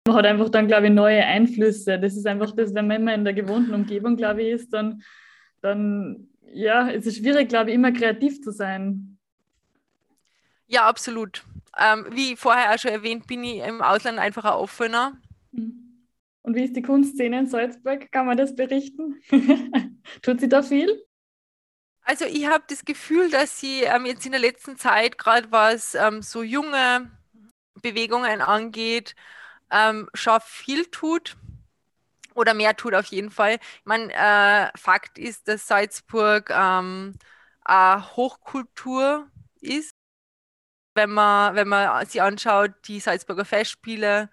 Man 0.06 0.18
hat 0.18 0.26
einfach 0.26 0.50
dann, 0.50 0.68
glaube 0.68 0.88
ich, 0.88 0.94
neue 0.94 1.24
Einflüsse. 1.24 1.98
Das 1.98 2.16
ist 2.16 2.28
einfach 2.28 2.52
das, 2.56 2.74
wenn 2.74 2.88
man 2.88 3.02
immer 3.02 3.14
in 3.14 3.24
der 3.24 3.34
gewohnten 3.34 3.74
Umgebung, 3.74 4.18
glaube 4.18 4.44
ich, 4.44 4.50
ist, 4.50 4.74
dann, 4.74 5.02
dann 5.62 6.28
ja, 6.54 6.90
es 6.90 7.06
ist 7.06 7.20
schwierig, 7.20 7.50
glaube 7.50 7.70
ich, 7.70 7.76
immer 7.76 7.92
kreativ 7.92 8.42
zu 8.42 8.52
sein. 8.52 9.18
Ja, 10.68 10.88
absolut. 10.88 11.46
Ähm, 11.80 12.08
wie 12.12 12.36
vorher 12.36 12.74
auch 12.74 12.80
schon 12.80 12.92
erwähnt, 12.92 13.28
bin 13.28 13.44
ich 13.44 13.60
im 13.60 13.82
Ausland 13.82 14.20
einfach 14.20 14.44
ein 14.44 14.54
offener. 14.54 15.18
Mhm. 15.52 15.84
Und 16.42 16.56
wie 16.56 16.66
ist 16.66 16.76
die 16.76 16.82
Kunstszene 16.82 17.40
in 17.40 17.48
Salzburg? 17.48 18.12
Kann 18.12 18.26
man 18.26 18.36
das 18.36 18.54
berichten? 18.54 19.22
Tut 20.22 20.42
sie 20.42 20.50
da 20.50 20.62
viel? 20.62 21.02
Also 22.02 22.26
ich 22.26 22.48
habe 22.48 22.66
das 22.68 22.84
Gefühl, 22.84 23.30
dass 23.30 23.62
sie 23.62 23.84
ähm, 23.84 24.06
jetzt 24.06 24.26
in 24.26 24.34
der 24.34 24.42
letzten 24.42 24.76
Zeit, 24.78 25.18
gerade 25.18 25.50
was 25.52 25.96
ähm, 25.96 26.22
so 26.22 26.44
junge 26.44 27.10
Bewegungen 27.82 28.42
angeht, 28.42 29.16
ähm, 29.74 30.10
schon 30.14 30.40
viel 30.42 30.86
tut 30.88 31.38
oder 32.36 32.54
mehr 32.54 32.76
tut 32.76 32.96
auf 32.96 33.08
jeden 33.08 33.32
Fall. 33.32 33.56
Ich 33.56 33.86
meine, 33.86 34.14
äh, 34.14 34.78
Fakt 34.78 35.18
ist, 35.18 35.48
dass 35.48 35.68
Salzburg 35.68 36.50
ähm, 36.52 37.16
eine 37.66 38.16
Hochkultur 38.16 39.28
ist 39.62 39.94
wenn 40.96 41.12
man, 41.12 41.56
wenn 41.56 41.68
man 41.68 42.06
sich 42.06 42.22
anschaut, 42.22 42.72
die 42.88 43.00
Salzburger 43.00 43.46
Festspiele, 43.46 44.30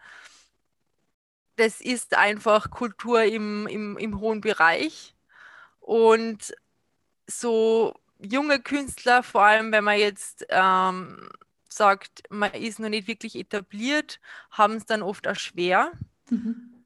das 1.57 1.81
ist 1.81 2.16
einfach 2.16 2.70
Kultur 2.70 3.22
im, 3.22 3.66
im, 3.66 3.98
im 3.98 4.20
hohen 4.20 4.40
Bereich. 4.40 5.14
Und 5.81 6.55
so 7.26 7.94
junge 8.18 8.61
Künstler, 8.61 9.22
vor 9.22 9.42
allem 9.44 9.72
wenn 9.72 9.85
man 9.85 9.98
jetzt 9.98 10.46
ähm, 10.50 11.31
sagt, 11.72 12.22
man 12.30 12.52
ist 12.52 12.78
noch 12.78 12.88
nicht 12.88 13.09
wirklich 13.09 13.37
etabliert, 13.37 14.20
haben 14.50 14.74
es 14.74 14.87
dann 14.87 15.02
oft 15.02 15.26
auch 15.28 15.37
schwer. 15.37 15.92
Mhm. 16.28 16.85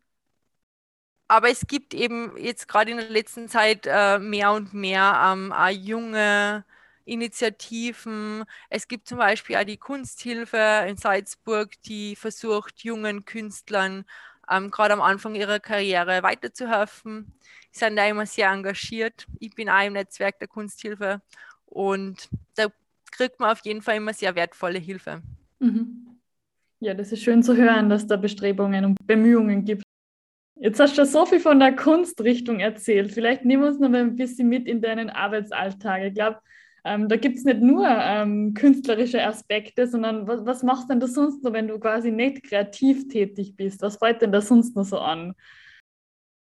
Aber 1.29 1.49
es 1.51 1.67
gibt 1.67 1.95
eben 1.95 2.37
jetzt 2.37 2.69
gerade 2.69 2.91
in 2.91 2.99
der 2.99 3.09
letzten 3.09 3.49
Zeit 3.49 3.87
äh, 3.87 4.19
mehr 4.19 4.53
und 4.53 4.75
mehr 4.75 5.33
ähm, 5.33 5.53
auch 5.53 5.69
junge 5.71 6.65
Initiativen. 7.07 8.45
Es 8.69 8.89
gibt 8.89 9.09
zum 9.09 9.19
Beispiel 9.19 9.57
auch 9.57 9.65
die 9.65 9.79
Kunsthilfe 9.79 10.85
in 10.89 10.97
Salzburg, 10.97 11.81
die 11.83 12.17
versucht, 12.17 12.85
jungen 12.85 13.25
Künstlern 13.25 14.05
ähm, 14.51 14.71
gerade 14.71 14.95
am 14.95 15.01
Anfang 15.01 15.35
ihrer 15.35 15.61
Karriere 15.61 16.23
weiterzuhelfen. 16.23 17.33
Sie 17.71 17.81
sind 17.81 17.97
da 17.97 18.07
immer 18.07 18.27
sehr 18.27 18.51
engagiert. 18.51 19.27
Ich 19.39 19.55
bin 19.55 19.69
auch 19.69 19.85
im 19.85 19.95
Netzwerk 19.95 20.39
der 20.39 20.49
Kunsthilfe 20.49 21.23
und 21.67 22.29
da 22.55 22.69
kriegt 23.17 23.41
man 23.41 23.51
auf 23.51 23.61
jeden 23.65 23.83
Fall 23.83 23.97
immer 23.97 24.13
sehr 24.13 24.35
wertvolle 24.35 24.79
Hilfe. 24.79 25.23
Mhm. 25.59 26.19
Ja, 26.81 26.95
das 26.95 27.13
ist 27.13 27.23
schön 27.23 27.43
zu 27.43 27.57
hören, 27.57 27.89
dass 27.89 28.07
da 28.07 28.17
Bestrebungen 28.17 28.85
und 28.85 29.07
Bemühungen 29.07 29.65
gibt. 29.65 29.83
Jetzt 30.57 30.81
hast 30.81 30.97
du 30.99 31.05
so 31.05 31.27
viel 31.27 31.41
von 31.41 31.59
der 31.59 31.75
Kunstrichtung 31.75 32.61
erzählt. 32.61 33.13
Vielleicht 33.13 33.45
nehmen 33.45 33.63
wir 33.63 33.69
uns 33.71 33.81
noch 33.81 33.93
ein 33.93 34.17
bisschen 34.17 34.49
mit 34.49 34.67
in 34.67 34.81
deinen 34.81 35.11
Arbeitsalltag. 35.11 36.03
Ich 36.05 36.15
glaube, 36.15 36.39
ähm, 36.85 37.09
da 37.09 37.17
gibt 37.17 37.39
es 37.39 37.45
nicht 37.45 37.61
nur 37.61 37.87
ähm, 37.89 38.55
künstlerische 38.55 39.25
Aspekte, 39.25 39.87
sondern 39.87 40.29
was, 40.29 40.45
was 40.45 40.63
machst 40.63 40.91
denn 40.91 41.01
du 41.01 41.09
sonst 41.09 41.43
noch, 41.43 41.53
wenn 41.53 41.69
du 41.69 41.79
quasi 41.79 42.11
nicht 42.11 42.43
kreativ 42.45 43.09
tätig 43.09 43.57
bist? 43.57 43.81
Was 43.83 43.97
fällt 43.97 44.21
denn 44.21 44.33
da 44.33 44.43
sonst 44.43 44.77
noch 44.77 44.85
so 44.85 44.99
an? 44.99 45.35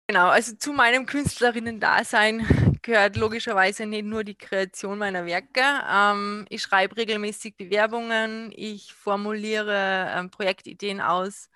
Genau, 0.07 0.27
also 0.27 0.53
zu 0.57 0.73
meinem 0.73 1.05
Künstlerinnen-Dasein 1.05 2.77
gehört 2.81 3.15
logischerweise 3.15 3.85
nicht 3.85 4.03
nur 4.05 4.23
die 4.25 4.35
Kreation 4.35 4.97
meiner 4.97 5.25
Werke. 5.25 5.61
Ähm, 5.89 6.45
ich 6.49 6.61
schreibe 6.61 6.97
regelmäßig 6.97 7.55
Bewerbungen, 7.55 8.51
ich 8.53 8.93
formuliere 8.93 10.11
ähm, 10.13 10.29
Projektideen 10.29 10.99
aus, 10.99 11.49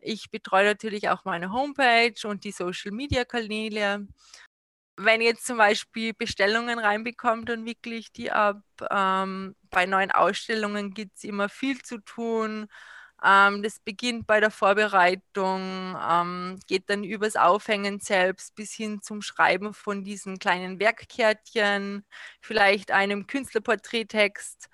ich 0.00 0.30
betreue 0.30 0.64
natürlich 0.64 1.10
auch 1.10 1.24
meine 1.26 1.52
Homepage 1.52 2.14
und 2.26 2.44
die 2.44 2.52
Social-Media-Kanäle. 2.52 4.06
Wenn 4.96 5.20
jetzt 5.22 5.46
zum 5.46 5.56
Beispiel 5.58 6.12
Bestellungen 6.14 6.78
reinbekommt, 6.78 7.48
dann 7.48 7.64
wirklich 7.64 8.12
die 8.12 8.30
ab. 8.30 8.62
Ähm, 8.90 9.56
bei 9.70 9.86
neuen 9.86 10.10
Ausstellungen 10.12 10.92
gibt 10.94 11.16
es 11.16 11.24
immer 11.24 11.48
viel 11.48 11.80
zu 11.82 11.98
tun. 11.98 12.68
Ähm, 13.24 13.62
das 13.62 13.78
beginnt 13.78 14.26
bei 14.26 14.40
der 14.40 14.50
Vorbereitung, 14.50 15.96
ähm, 16.00 16.58
geht 16.66 16.90
dann 16.90 17.04
übers 17.04 17.36
Aufhängen 17.36 18.00
selbst 18.00 18.54
bis 18.56 18.72
hin 18.72 19.00
zum 19.02 19.22
Schreiben 19.22 19.74
von 19.74 20.02
diesen 20.04 20.38
kleinen 20.38 20.80
Werkkärtchen, 20.80 22.04
vielleicht 22.40 22.90
einem 22.90 23.26
Künstlerporträttext. 23.28 24.68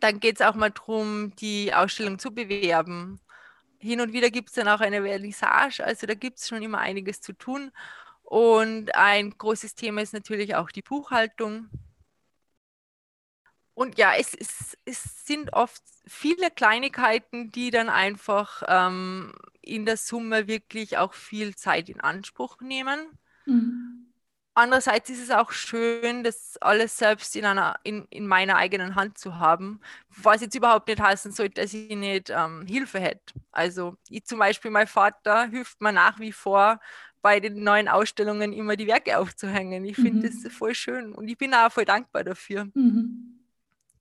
Dann 0.00 0.18
geht 0.20 0.40
es 0.40 0.46
auch 0.46 0.54
mal 0.54 0.70
darum, 0.70 1.34
die 1.36 1.72
Ausstellung 1.74 2.18
zu 2.18 2.32
bewerben. 2.34 3.20
Hin 3.78 4.00
und 4.00 4.12
wieder 4.12 4.30
gibt 4.30 4.48
es 4.50 4.54
dann 4.56 4.68
auch 4.68 4.80
eine 4.80 5.02
Vernissage, 5.02 5.84
also 5.84 6.06
da 6.06 6.14
gibt 6.14 6.38
es 6.38 6.48
schon 6.48 6.62
immer 6.62 6.78
einiges 6.78 7.20
zu 7.20 7.32
tun. 7.34 7.72
Und 8.22 8.94
ein 8.94 9.30
großes 9.36 9.74
Thema 9.74 10.02
ist 10.02 10.12
natürlich 10.14 10.54
auch 10.56 10.70
die 10.70 10.82
Buchhaltung. 10.82 11.68
Und 13.74 13.98
ja, 13.98 14.12
es, 14.14 14.34
es, 14.34 14.76
es 14.84 15.26
sind 15.26 15.52
oft 15.52 15.82
viele 16.06 16.50
Kleinigkeiten, 16.50 17.50
die 17.50 17.70
dann 17.70 17.88
einfach 17.88 18.62
ähm, 18.66 19.32
in 19.62 19.86
der 19.86 19.96
Summe 19.96 20.46
wirklich 20.48 20.98
auch 20.98 21.14
viel 21.14 21.54
Zeit 21.54 21.88
in 21.88 22.00
Anspruch 22.00 22.60
nehmen. 22.60 23.18
Mhm. 23.46 24.10
Andererseits 24.54 25.08
ist 25.08 25.22
es 25.22 25.30
auch 25.30 25.52
schön, 25.52 26.24
das 26.24 26.58
alles 26.60 26.98
selbst 26.98 27.36
in, 27.36 27.44
einer, 27.44 27.78
in, 27.84 28.06
in 28.10 28.26
meiner 28.26 28.56
eigenen 28.56 28.96
Hand 28.96 29.16
zu 29.16 29.38
haben, 29.38 29.80
was 30.08 30.40
jetzt 30.40 30.56
überhaupt 30.56 30.88
nicht 30.88 31.00
heißen 31.00 31.30
sollte, 31.32 31.62
dass 31.62 31.72
ich 31.72 31.94
nicht 31.94 32.30
ähm, 32.30 32.66
Hilfe 32.66 32.98
hätte. 32.98 33.34
Also 33.52 33.96
ich 34.08 34.24
zum 34.24 34.40
Beispiel, 34.40 34.70
mein 34.72 34.88
Vater 34.88 35.46
hilft 35.46 35.80
mir 35.80 35.92
nach 35.92 36.18
wie 36.18 36.32
vor 36.32 36.80
bei 37.22 37.38
den 37.38 37.62
neuen 37.62 37.88
Ausstellungen 37.88 38.52
immer 38.52 38.76
die 38.76 38.86
Werke 38.86 39.18
aufzuhängen. 39.18 39.84
Ich 39.84 39.96
finde 39.96 40.28
mhm. 40.28 40.42
das 40.42 40.52
voll 40.52 40.74
schön 40.74 41.14
und 41.14 41.28
ich 41.28 41.38
bin 41.38 41.54
auch 41.54 41.70
voll 41.70 41.84
dankbar 41.84 42.24
dafür. 42.24 42.68
Mhm. 42.74 43.39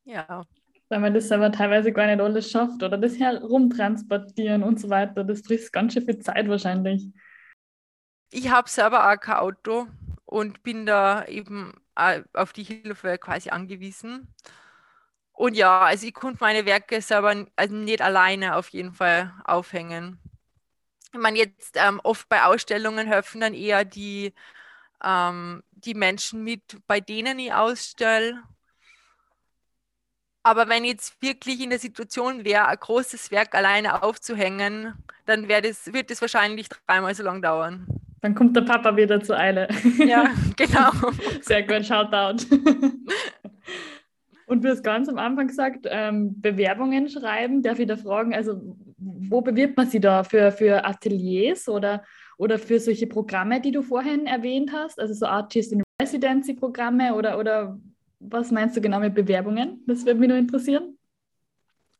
Ja. 0.10 0.44
Weil 0.90 1.00
man 1.00 1.14
das 1.14 1.32
aber 1.32 1.52
teilweise 1.52 1.94
gar 1.94 2.08
nicht 2.08 2.20
alles 2.20 2.50
schafft 2.50 2.82
oder 2.82 2.98
das 2.98 3.20
herumtransportieren 3.20 4.64
und 4.64 4.80
so 4.80 4.90
weiter. 4.90 5.24
Das 5.24 5.42
frisst 5.42 5.72
ganz 5.72 5.94
schön 5.94 6.04
viel 6.04 6.18
Zeit 6.18 6.50
wahrscheinlich. 6.50 7.08
Ich 8.32 8.50
habe 8.50 8.68
selber 8.68 9.12
auch 9.12 9.20
kein 9.20 9.38
Auto 9.38 9.88
und 10.26 10.64
bin 10.64 10.88
da 10.88 11.26
eben 11.26 11.74
auf 12.34 12.54
die 12.54 12.64
Hilfe 12.64 13.20
quasi 13.20 13.50
angewiesen. 13.50 14.34
Und 15.34 15.56
ja, 15.56 15.82
also 15.82 16.08
ich 16.08 16.14
konnte 16.14 16.40
meine 16.42 16.66
Werke 16.66 17.02
selber 17.02 17.46
also 17.56 17.76
nicht 17.76 18.02
alleine 18.02 18.56
auf 18.56 18.70
jeden 18.70 18.94
Fall 18.94 19.34
aufhängen. 19.46 20.20
Ich 21.14 21.20
meine, 21.20 21.38
jetzt 21.38 21.76
ähm, 21.76 22.02
oft 22.04 22.28
bei 22.30 22.44
Ausstellungen 22.44 23.08
helfen 23.08 23.42
dann 23.42 23.54
eher 23.54 23.86
die, 23.86 24.34
ähm, 25.04 25.64
die 25.72 25.94
Menschen 25.94 26.44
mit, 26.44 26.78
bei 26.88 27.00
denen 27.00 27.38
ich 27.40 27.54
ausstelle 27.54 28.44
aber 30.44 30.70
wenn 30.70 30.84
ich 30.84 30.92
jetzt 30.92 31.22
wirklich 31.22 31.62
in 31.62 31.70
der 31.70 31.80
Situation 31.80 32.46
wäre, 32.46 32.68
ein 32.68 32.78
großes 32.80 33.32
Werk 33.32 33.56
alleine 33.56 34.02
aufzuhängen, 34.04 34.94
dann 35.26 35.48
das, 35.48 35.94
wird 35.94 36.12
es 36.12 36.22
wahrscheinlich 36.22 36.70
dreimal 36.70 37.14
so 37.14 37.24
lang 37.24 37.42
dauern. 37.42 37.86
Dann 38.22 38.36
kommt 38.36 38.56
der 38.56 38.62
Papa 38.62 38.96
wieder 38.98 39.22
zur 39.22 39.38
Eile. 39.38 39.68
Ja, 39.98 40.30
genau. 40.58 40.92
Sehr 41.42 41.64
gut, 41.64 41.86
Shoutout. 41.86 42.46
Und 44.46 44.64
du 44.64 44.70
hast 44.70 44.84
ganz 44.84 45.08
am 45.08 45.20
Anfang 45.20 45.48
gesagt, 45.48 45.86
ähm, 45.88 46.42
Bewerbungen 46.42 47.08
schreiben. 47.08 47.62
Darf 47.62 47.80
ich 47.80 47.88
da 47.88 47.96
fragen, 47.96 48.34
also 48.34 48.60
wo 48.98 49.42
bewirbt 49.42 49.78
man 49.78 49.88
sie 49.88 50.00
da? 50.00 50.24
Für, 50.24 50.52
für 50.52 50.84
Ateliers 50.84 51.70
oder, 51.70 52.04
oder 52.38 52.58
für 52.58 52.80
solche 52.80 53.06
Programme, 53.06 53.62
die 53.62 53.72
du 53.72 53.84
vorhin 53.84 54.26
erwähnt 54.26 54.72
hast? 54.74 55.00
Also 55.00 55.14
so 55.14 55.28
Artist 55.28 55.72
in 55.72 55.84
Residency 56.02 56.56
Programme 56.56 57.14
oder, 57.14 57.38
oder 57.38 57.80
was 58.20 58.52
meinst 58.52 58.76
du 58.76 58.82
genau 58.82 59.00
mit 59.00 59.16
Bewerbungen? 59.16 59.84
Das 59.88 60.06
würde 60.06 60.20
mich 60.20 60.30
nur 60.30 60.38
interessieren. 60.38 60.98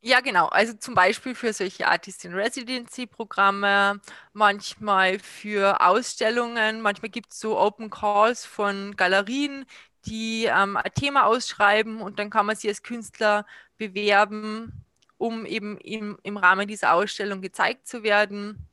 Ja, 0.02 0.20
genau. 0.20 0.46
Also 0.48 0.72
zum 0.74 0.94
Beispiel 0.94 1.34
für 1.34 1.52
solche 1.52 1.86
Artist 1.86 2.24
in 2.24 2.32
Residency 2.34 3.06
Programme, 3.06 4.00
manchmal 4.32 5.18
für 5.18 5.80
Ausstellungen, 5.82 6.80
manchmal 6.80 7.10
gibt 7.10 7.32
es 7.32 7.40
so 7.40 7.58
Open 7.58 7.90
Calls 7.90 8.46
von 8.46 8.96
Galerien, 8.96 9.66
die 10.06 10.46
ähm, 10.46 10.78
ein 10.78 10.94
Thema 10.94 11.26
ausschreiben 11.26 12.00
und 12.00 12.18
dann 12.18 12.30
kann 12.30 12.46
man 12.46 12.56
sich 12.56 12.70
als 12.70 12.82
Künstler 12.82 13.44
bewerben, 13.76 14.86
um 15.18 15.44
eben 15.44 15.76
im, 15.78 16.18
im 16.22 16.36
Rahmen 16.38 16.66
dieser 16.66 16.94
Ausstellung 16.94 17.42
gezeigt 17.42 17.86
zu 17.86 18.02
werden. 18.02 18.66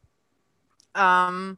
Ähm, 0.96 1.58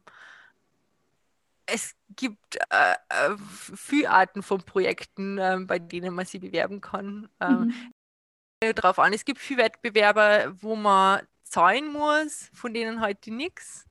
es 1.66 1.94
gibt 2.16 2.56
äh, 2.70 2.94
äh, 3.08 3.36
viele 3.38 4.10
Arten 4.10 4.42
von 4.42 4.62
Projekten, 4.62 5.38
äh, 5.38 5.58
bei 5.60 5.78
denen 5.78 6.14
man 6.14 6.26
sich 6.26 6.40
bewerben 6.40 6.80
kann. 6.80 7.28
Ähm, 7.40 7.72
mhm. 8.62 8.74
Darauf 8.74 8.98
an, 8.98 9.12
es 9.12 9.24
gibt 9.24 9.40
viele 9.40 9.64
Wettbewerbe, 9.64 10.54
wo 10.60 10.76
man 10.76 11.26
zahlen 11.44 11.92
muss, 11.92 12.50
von 12.52 12.74
denen 12.74 13.00
heute 13.00 13.32
nichts. 13.32 13.86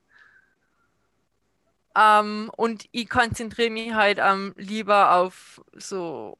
Ähm, 1.96 2.52
und 2.56 2.88
ich 2.92 3.10
konzentriere 3.10 3.72
mich 3.72 3.94
halt 3.94 4.20
ähm, 4.22 4.54
lieber 4.58 5.16
auf 5.16 5.62
so, 5.74 6.38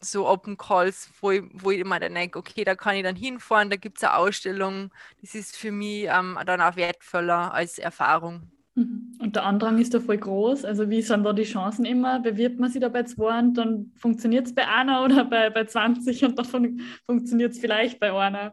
so 0.00 0.26
Open 0.26 0.56
Calls, 0.56 1.10
wo 1.20 1.30
ich, 1.30 1.42
wo 1.52 1.70
ich 1.70 1.80
immer 1.80 2.00
dann 2.00 2.14
denke, 2.14 2.38
okay, 2.38 2.64
da 2.64 2.74
kann 2.74 2.96
ich 2.96 3.02
dann 3.02 3.16
hinfahren, 3.16 3.70
da 3.70 3.76
gibt 3.76 3.98
es 3.98 4.04
eine 4.04 4.14
Ausstellung. 4.14 4.90
Das 5.20 5.34
ist 5.34 5.56
für 5.56 5.72
mich 5.72 6.04
ähm, 6.04 6.38
dann 6.46 6.60
auch 6.62 6.76
wertvoller 6.76 7.52
als 7.52 7.78
Erfahrung. 7.78 8.50
Und 9.20 9.34
der 9.34 9.44
Andrang 9.44 9.78
ist 9.78 9.94
da 9.94 10.00
voll 10.00 10.18
groß. 10.18 10.64
Also 10.64 10.88
wie 10.90 11.02
sind 11.02 11.24
da 11.24 11.32
die 11.32 11.42
Chancen 11.42 11.84
immer? 11.84 12.20
Bewirbt 12.20 12.60
man 12.60 12.70
sich 12.70 12.80
da 12.80 12.88
bei 12.88 13.02
zwei 13.02 13.38
und 13.38 13.54
dann 13.54 13.92
funktioniert 13.96 14.46
es 14.46 14.54
bei 14.54 14.66
einer 14.66 15.04
oder 15.04 15.24
bei, 15.24 15.50
bei 15.50 15.64
20 15.64 16.24
und 16.24 16.38
dann 16.38 16.80
funktioniert 17.06 17.52
es 17.52 17.58
vielleicht 17.58 17.98
bei 17.98 18.12
einer? 18.12 18.52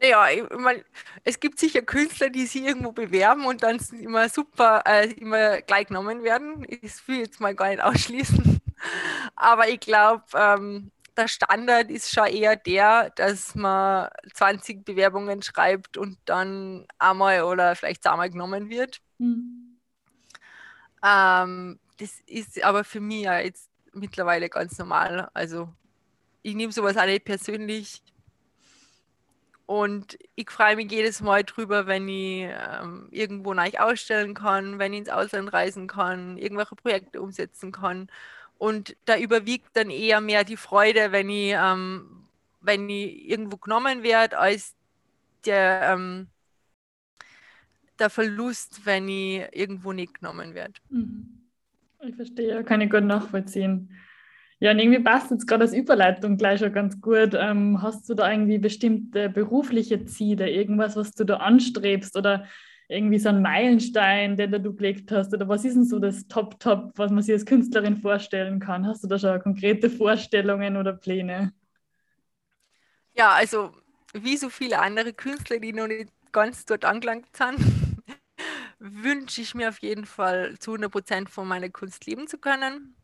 Naja, 0.00 0.28
ich 0.30 0.42
mein, 0.58 0.84
es 1.24 1.40
gibt 1.40 1.58
sicher 1.58 1.80
Künstler, 1.80 2.28
die 2.28 2.44
sich 2.44 2.64
irgendwo 2.64 2.92
bewerben 2.92 3.46
und 3.46 3.62
dann 3.62 3.78
immer 3.98 4.28
super, 4.28 4.82
äh, 4.84 5.10
immer 5.12 5.62
gleich 5.62 5.86
genommen 5.86 6.22
werden. 6.22 6.66
Ich 6.68 7.08
will 7.08 7.20
jetzt 7.20 7.40
mal 7.40 7.54
gar 7.54 7.68
nicht 7.68 7.80
ausschließen. 7.82 8.60
Aber 9.36 9.68
ich 9.68 9.80
glaube, 9.80 10.24
ähm, 10.34 10.90
der 11.16 11.28
Standard 11.28 11.90
ist 11.90 12.12
schon 12.12 12.26
eher 12.26 12.56
der, 12.56 13.10
dass 13.10 13.54
man 13.54 14.10
20 14.34 14.84
Bewerbungen 14.84 15.42
schreibt 15.42 15.96
und 15.96 16.18
dann 16.26 16.86
einmal 16.98 17.42
oder 17.42 17.74
vielleicht 17.74 18.02
zweimal 18.02 18.28
genommen 18.28 18.68
wird. 18.68 19.00
Mhm. 19.18 19.78
Ähm, 21.02 21.78
das 21.98 22.20
ist 22.26 22.62
aber 22.62 22.84
für 22.84 23.00
mich 23.00 23.22
ja 23.22 23.38
jetzt 23.40 23.70
mittlerweile 23.92 24.48
ganz 24.48 24.78
normal. 24.78 25.30
Also 25.34 25.72
ich 26.42 26.54
nehme 26.54 26.72
sowas 26.72 26.96
auch 26.96 27.06
nicht 27.06 27.24
persönlich. 27.24 28.02
Und 29.66 30.16
ich 30.36 30.48
freue 30.50 30.76
mich 30.76 30.90
jedes 30.92 31.20
Mal 31.20 31.42
drüber, 31.42 31.86
wenn 31.88 32.08
ich 32.08 32.48
ähm, 32.48 33.08
irgendwo 33.10 33.52
neu 33.52 33.70
ausstellen 33.78 34.32
kann, 34.34 34.78
wenn 34.78 34.92
ich 34.92 35.00
ins 35.00 35.08
Ausland 35.08 35.52
reisen 35.52 35.88
kann, 35.88 36.38
irgendwelche 36.38 36.76
Projekte 36.76 37.20
umsetzen 37.20 37.72
kann. 37.72 38.08
Und 38.58 38.96
da 39.06 39.18
überwiegt 39.18 39.76
dann 39.76 39.90
eher 39.90 40.20
mehr 40.20 40.44
die 40.44 40.56
Freude, 40.56 41.10
wenn 41.12 41.28
ich, 41.30 41.52
ähm, 41.56 42.28
wenn 42.60 42.88
ich 42.88 43.28
irgendwo 43.28 43.56
genommen 43.56 44.02
werde, 44.04 44.38
als 44.38 44.76
der, 45.44 45.82
ähm, 45.94 46.28
der 47.98 48.10
Verlust, 48.10 48.84
wenn 48.84 49.08
ich 49.08 49.42
irgendwo 49.52 49.92
nicht 49.92 50.20
genommen 50.20 50.54
werde. 50.54 50.74
Mhm. 50.90 51.26
Ich 52.00 52.14
verstehe, 52.14 52.62
kann 52.64 52.80
ich 52.80 52.90
gut 52.90 53.04
nachvollziehen. 53.04 53.90
Ja, 54.58 54.70
und 54.70 54.78
irgendwie 54.78 55.02
passt 55.02 55.30
jetzt 55.30 55.46
gerade 55.46 55.64
als 55.64 55.74
Überleitung 55.74 56.38
gleich 56.38 56.60
schon 56.60 56.72
ganz 56.72 57.00
gut. 57.00 57.34
Ähm, 57.34 57.82
hast 57.82 58.08
du 58.08 58.14
da 58.14 58.30
irgendwie 58.30 58.58
bestimmte 58.58 59.28
berufliche 59.28 60.04
Ziele, 60.06 60.50
irgendwas, 60.50 60.96
was 60.96 61.12
du 61.12 61.24
da 61.24 61.38
anstrebst 61.38 62.16
oder 62.16 62.46
irgendwie 62.88 63.18
so 63.18 63.28
ein 63.28 63.42
Meilenstein, 63.42 64.36
den 64.36 64.50
du 64.62 64.74
gelegt 64.74 65.10
hast? 65.12 65.34
Oder 65.34 65.48
was 65.48 65.64
ist 65.64 65.74
denn 65.74 65.84
so 65.84 65.98
das 65.98 66.26
Top-Top, 66.28 66.92
was 66.96 67.10
man 67.10 67.22
sich 67.22 67.34
als 67.34 67.44
Künstlerin 67.44 67.96
vorstellen 67.96 68.60
kann? 68.60 68.86
Hast 68.86 69.02
du 69.04 69.08
da 69.08 69.18
schon 69.18 69.40
konkrete 69.40 69.90
Vorstellungen 69.90 70.76
oder 70.76 70.94
Pläne? 70.94 71.52
Ja, 73.14 73.32
also 73.32 73.72
wie 74.14 74.36
so 74.36 74.48
viele 74.48 74.78
andere 74.78 75.12
Künstler, 75.12 75.58
die 75.58 75.72
noch 75.72 75.88
nicht 75.88 76.08
ganz 76.32 76.64
dort 76.64 76.84
angelangt 76.84 77.34
sind, 77.36 77.58
wünsche 78.78 79.40
ich 79.40 79.54
mir 79.54 79.68
auf 79.68 79.78
jeden 79.80 80.06
Fall 80.06 80.58
zu 80.58 80.72
100 80.72 80.90
Prozent 80.92 81.30
von 81.30 81.48
meiner 81.48 81.70
Kunst 81.70 82.06
leben 82.06 82.26
zu 82.26 82.38
können. 82.38 82.96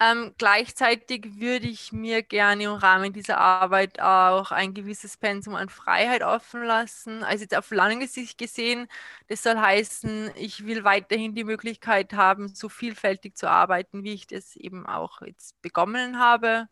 Ähm, 0.00 0.34
gleichzeitig 0.38 1.38
würde 1.38 1.68
ich 1.68 1.92
mir 1.92 2.22
gerne 2.22 2.64
im 2.64 2.72
Rahmen 2.72 3.12
dieser 3.12 3.38
Arbeit 3.38 4.00
auch 4.00 4.50
ein 4.50 4.74
gewisses 4.74 5.16
Pensum 5.16 5.54
an 5.54 5.68
Freiheit 5.68 6.22
offen 6.22 6.64
lassen. 6.64 7.22
Also 7.22 7.42
jetzt 7.42 7.56
auf 7.56 7.70
lange 7.70 8.08
Sicht 8.08 8.36
gesehen, 8.36 8.88
das 9.28 9.44
soll 9.44 9.56
heißen, 9.56 10.32
ich 10.34 10.66
will 10.66 10.82
weiterhin 10.82 11.34
die 11.36 11.44
Möglichkeit 11.44 12.12
haben, 12.12 12.48
so 12.48 12.68
vielfältig 12.68 13.36
zu 13.36 13.48
arbeiten, 13.48 14.02
wie 14.02 14.14
ich 14.14 14.26
das 14.26 14.56
eben 14.56 14.84
auch 14.84 15.22
jetzt 15.22 15.60
begonnen 15.62 16.18
habe, 16.18 16.68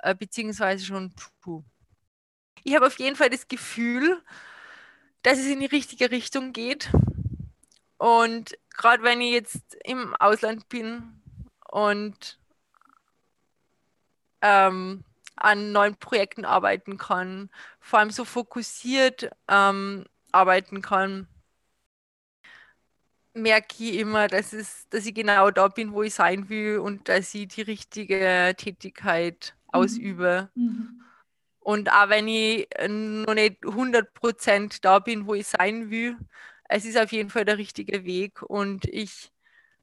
äh, 0.00 0.14
beziehungsweise 0.14 0.84
schon 0.84 1.14
tue. 1.42 1.64
Ich 2.64 2.74
habe 2.74 2.86
auf 2.86 2.98
jeden 2.98 3.16
Fall 3.16 3.30
das 3.30 3.48
Gefühl, 3.48 4.22
dass 5.22 5.38
es 5.38 5.46
in 5.46 5.60
die 5.60 5.66
richtige 5.66 6.10
Richtung 6.10 6.52
geht. 6.52 6.90
Und 7.98 8.56
gerade 8.76 9.02
wenn 9.02 9.20
ich 9.20 9.32
jetzt 9.32 9.76
im 9.84 10.14
Ausland 10.16 10.68
bin 10.68 11.20
und 11.68 12.38
ähm, 14.40 15.04
an 15.36 15.72
neuen 15.72 15.96
Projekten 15.96 16.44
arbeiten 16.44 16.96
kann, 16.96 17.50
vor 17.80 17.98
allem 17.98 18.10
so 18.10 18.24
fokussiert 18.24 19.30
ähm, 19.48 20.06
arbeiten 20.32 20.80
kann, 20.80 21.28
merke 23.34 23.74
ich 23.78 23.98
immer, 23.98 24.28
dass, 24.28 24.52
es, 24.52 24.88
dass 24.90 25.06
ich 25.06 25.14
genau 25.14 25.50
da 25.50 25.68
bin, 25.68 25.92
wo 25.92 26.02
ich 26.02 26.14
sein 26.14 26.48
will 26.48 26.78
und 26.78 27.08
dass 27.08 27.34
ich 27.34 27.48
die 27.48 27.62
richtige 27.62 28.54
Tätigkeit 28.56 29.54
mhm. 29.66 29.70
ausübe. 29.72 30.50
Mhm. 30.54 31.02
Und 31.60 31.92
auch 31.92 32.08
wenn 32.08 32.28
ich 32.28 32.66
noch 32.88 33.34
nicht 33.34 33.62
100% 33.62 34.78
da 34.80 34.98
bin, 35.00 35.26
wo 35.26 35.34
ich 35.34 35.46
sein 35.46 35.90
will, 35.90 36.16
es 36.68 36.84
ist 36.84 36.98
auf 36.98 37.12
jeden 37.12 37.30
Fall 37.30 37.44
der 37.44 37.58
richtige 37.58 38.04
Weg 38.04 38.42
und 38.42 38.84
ich 38.84 39.32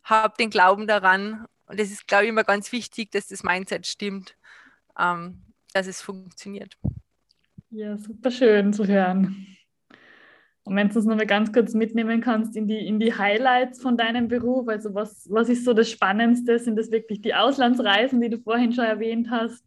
habe 0.04 0.36
den 0.38 0.50
Glauben 0.50 0.88
daran, 0.88 1.45
und 1.67 1.80
es 1.80 1.91
ist, 1.91 2.08
glaube 2.08 2.26
ich, 2.26 2.30
immer 2.30 2.43
ganz 2.43 2.71
wichtig, 2.71 3.12
dass 3.12 3.28
das 3.28 3.43
Mindset 3.43 3.88
stimmt, 3.88 4.38
ähm, 5.00 5.41
dass 5.74 5.88
es 5.88 6.02
funktioniert. 6.02 6.78
Ja, 7.71 7.98
super 7.98 8.30
schön 8.30 8.71
zu 8.71 8.86
hören. 8.86 9.48
Und 10.63 10.76
wenn 10.76 10.89
du 10.89 10.95
uns 10.95 11.06
noch 11.06 11.15
mal 11.15 11.28
ganz 11.28 11.52
kurz 11.54 11.74
mitnehmen 11.74 12.21
kannst 12.21 12.56
in 12.56 12.67
die, 12.67 12.88
in 12.88 13.00
die 13.00 13.15
Highlights 13.15 13.82
von 13.82 13.98
deinem 13.98 14.28
Beruf, 14.28 14.67
also 14.67 14.93
was, 14.95 15.28
was 15.30 15.50
ist 15.50 15.63
so 15.63 15.74
das 15.74 15.89
Spannendste? 15.89 16.58
Sind 16.58 16.76
das 16.76 16.91
wirklich 16.91 17.21
die 17.21 17.36
Auslandsreisen, 17.36 18.19
die 18.21 18.30
du 18.30 18.39
vorhin 18.39 18.74
schon 18.74 18.86
erwähnt 18.86 19.30
hast? 19.30 19.63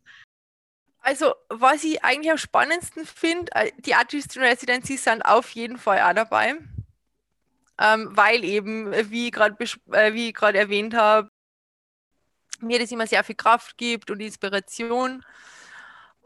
Also, 1.01 1.35
was 1.49 1.85
ich 1.85 2.03
eigentlich 2.05 2.33
am 2.33 2.39
spannendsten 2.39 3.05
finde, 3.05 3.53
äh, 3.55 3.71
die 3.79 3.95
Artist 3.95 4.37
in 4.37 4.43
Residency 4.43 4.97
sind 4.97 5.23
auf 5.23 5.51
jeden 5.51 5.79
Fall 5.79 6.01
auch 6.01 6.15
dabei, 6.15 6.57
ähm, 7.79 8.09
weil 8.13 8.45
eben, 8.45 8.93
wie 9.11 9.29
ich 9.29 9.33
gerade 9.33 9.57
äh, 9.93 10.33
erwähnt 10.59 10.95
habe, 10.95 11.31
mir 12.61 12.79
das 12.79 12.91
immer 12.91 13.07
sehr 13.07 13.25
viel 13.25 13.37
Kraft 13.37 13.77
gibt 13.77 14.11
und 14.11 14.21
Inspiration. 14.21 15.25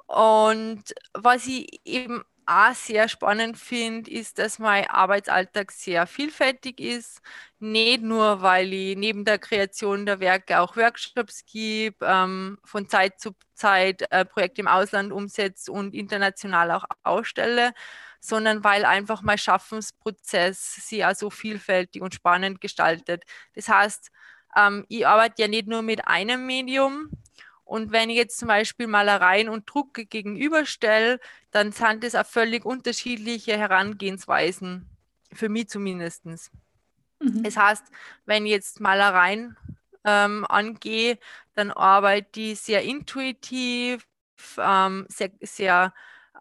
Und 0.07 0.83
was 1.15 1.47
ich 1.47 1.81
eben 1.85 2.25
auch 2.47 2.75
sehr 2.75 3.09
spannend 3.09 3.57
finde, 3.57 4.11
ist, 4.11 4.39
dass 4.39 4.59
mein 4.59 4.87
Arbeitsalltag 4.89 5.71
sehr 5.71 6.07
vielfältig 6.07 6.81
ist. 6.81 7.21
Nicht 7.61 8.03
nur, 8.03 8.43
weil 8.43 8.73
ich 8.73 8.97
neben 8.97 9.25
der 9.25 9.39
Kreation 9.39 10.07
der 10.07 10.21
Werke 10.21 10.61
auch 10.61 10.77
Workshops 10.77 11.45
gebe, 11.47 12.05
ähm, 12.05 12.59
von 12.65 12.89
Zeit 12.89 13.21
zu 13.21 13.33
Zeit 13.55 14.03
äh, 14.11 14.25
Projekte 14.25 14.63
im 14.63 14.69
Ausland 14.69 15.13
umsetze 15.13 15.71
und 15.71 15.95
international 15.95 16.73
auch 16.73 16.85
ausstelle, 17.05 17.73
sondern 18.23 18.63
weil 18.63 18.85
einfach 18.85 19.21
mein 19.23 19.37
Schaffensprozess 19.37 20.77
sich 20.77 21.05
auch 21.05 21.15
so 21.15 21.29
vielfältig 21.29 22.03
und 22.03 22.15
spannend 22.15 22.61
gestaltet. 22.61 23.25
Das 23.55 23.69
heißt, 23.69 24.11
ähm, 24.57 24.87
ich 24.89 25.07
arbeite 25.07 25.43
ja 25.43 25.49
nicht 25.49 25.67
nur 25.67 25.83
mit 25.83 26.07
einem 26.07 26.47
Medium. 26.47 27.11
Und 27.65 27.91
wenn 27.91 28.11
ich 28.11 28.17
jetzt 28.17 28.39
zum 28.39 28.49
Beispiel 28.49 28.87
Malereien 28.87 29.49
und 29.49 29.69
Drucke 29.69 30.07
gegenüberstelle, 30.07 31.19
dann 31.51 31.73
sind 31.73 32.05
das 32.05 32.15
auch 32.15 32.27
völlig 32.27 32.65
unterschiedliche 32.65 33.59
Herangehensweisen, 33.59 34.89
für 35.33 35.49
mich 35.49 35.69
zumindest. 35.69 36.25
Mhm. 36.27 37.43
Das 37.43 37.57
heißt, 37.57 37.85
wenn 38.25 38.47
ich 38.47 38.53
jetzt 38.53 38.81
Malereien 38.81 39.57
ähm, 40.05 40.47
angehe, 40.49 41.19
dann 41.55 41.73
arbeite 41.73 42.41
ich 42.41 42.61
sehr 42.61 42.83
intuitiv, 42.83 44.07
ähm, 44.59 45.07
sehr, 45.09 45.31
sehr 45.41 45.93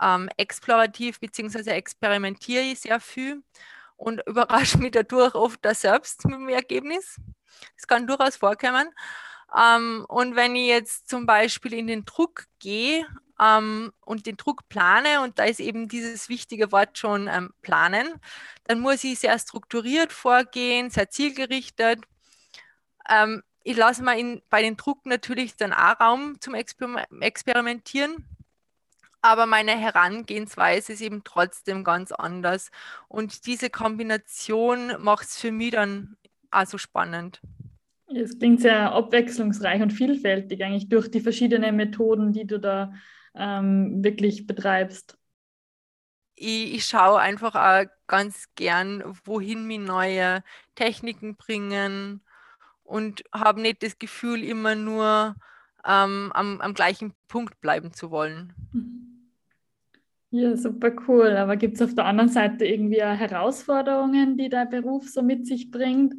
ähm, 0.01 0.29
explorativ 0.37 1.19
bzw. 1.19 1.71
experimentiere 1.71 2.63
ich 2.63 2.81
sehr 2.81 2.99
viel 2.99 3.43
und 3.97 4.21
überrasche 4.27 4.77
mich 4.79 4.91
dadurch 4.91 5.35
oft 5.35 5.65
auch 5.65 5.75
selbst 5.75 6.25
mit 6.25 6.35
dem 6.35 6.49
Ergebnis. 6.49 7.19
Das 7.75 7.87
kann 7.87 8.07
durchaus 8.07 8.37
vorkommen. 8.37 8.89
Ähm, 9.55 10.05
und 10.07 10.35
wenn 10.35 10.55
ich 10.55 10.67
jetzt 10.67 11.09
zum 11.09 11.25
Beispiel 11.25 11.73
in 11.73 11.87
den 11.87 12.05
Druck 12.05 12.45
gehe 12.59 13.05
ähm, 13.39 13.91
und 14.01 14.25
den 14.25 14.37
Druck 14.37 14.67
plane, 14.69 15.21
und 15.21 15.39
da 15.39 15.43
ist 15.43 15.59
eben 15.59 15.87
dieses 15.87 16.29
wichtige 16.29 16.71
Wort 16.71 16.97
schon 16.97 17.27
ähm, 17.27 17.53
planen, 17.61 18.19
dann 18.65 18.79
muss 18.79 19.03
ich 19.03 19.19
sehr 19.19 19.37
strukturiert 19.37 20.13
vorgehen, 20.13 20.89
sehr 20.89 21.09
zielgerichtet. 21.09 21.99
Ähm, 23.09 23.43
ich 23.63 23.77
lasse 23.77 24.03
mal 24.03 24.17
in, 24.17 24.41
bei 24.49 24.61
den 24.61 24.77
Druck 24.77 25.05
natürlich 25.05 25.55
dann 25.55 25.73
auch 25.73 25.99
Raum 25.99 26.39
zum 26.39 26.55
Exper 26.55 27.05
Experimentieren 27.19 28.25
aber 29.21 29.45
meine 29.45 29.77
Herangehensweise 29.77 30.93
ist 30.93 31.01
eben 31.01 31.23
trotzdem 31.23 31.83
ganz 31.83 32.11
anders. 32.11 32.71
Und 33.07 33.45
diese 33.45 33.69
Kombination 33.69 34.93
macht 34.99 35.27
es 35.27 35.39
für 35.39 35.51
mich 35.51 35.71
dann 35.71 36.17
also 36.49 36.77
spannend. 36.77 37.41
Es 38.13 38.37
klingt 38.37 38.61
sehr 38.61 38.91
abwechslungsreich 38.91 39.81
und 39.81 39.91
vielfältig 39.91 40.63
eigentlich 40.63 40.89
durch 40.89 41.09
die 41.09 41.21
verschiedenen 41.21 41.75
Methoden, 41.75 42.33
die 42.33 42.45
du 42.45 42.59
da 42.59 42.93
ähm, 43.35 44.03
wirklich 44.03 44.47
betreibst. 44.47 45.17
Ich, 46.35 46.75
ich 46.75 46.85
schaue 46.85 47.19
einfach 47.19 47.55
auch 47.55 47.85
ganz 48.07 48.49
gern, 48.55 49.03
wohin 49.23 49.65
mir 49.65 49.79
neue 49.79 50.43
Techniken 50.75 51.37
bringen 51.37 52.21
und 52.83 53.23
habe 53.33 53.61
nicht 53.61 53.83
das 53.83 53.97
Gefühl, 53.97 54.43
immer 54.43 54.75
nur 54.75 55.35
ähm, 55.85 56.31
am, 56.33 56.59
am 56.59 56.73
gleichen 56.73 57.13
Punkt 57.27 57.61
bleiben 57.61 57.93
zu 57.93 58.11
wollen. 58.11 58.53
Ja, 60.31 60.55
super 60.55 60.91
cool. 61.07 61.35
Aber 61.37 61.57
gibt 61.57 61.75
es 61.75 61.81
auf 61.81 61.93
der 61.95 62.05
anderen 62.05 62.29
Seite 62.29 62.65
irgendwie 62.65 63.01
Herausforderungen, 63.01 64.37
die 64.37 64.49
der 64.49 64.65
Beruf 64.65 65.09
so 65.09 65.21
mit 65.21 65.45
sich 65.45 65.71
bringt? 65.71 66.13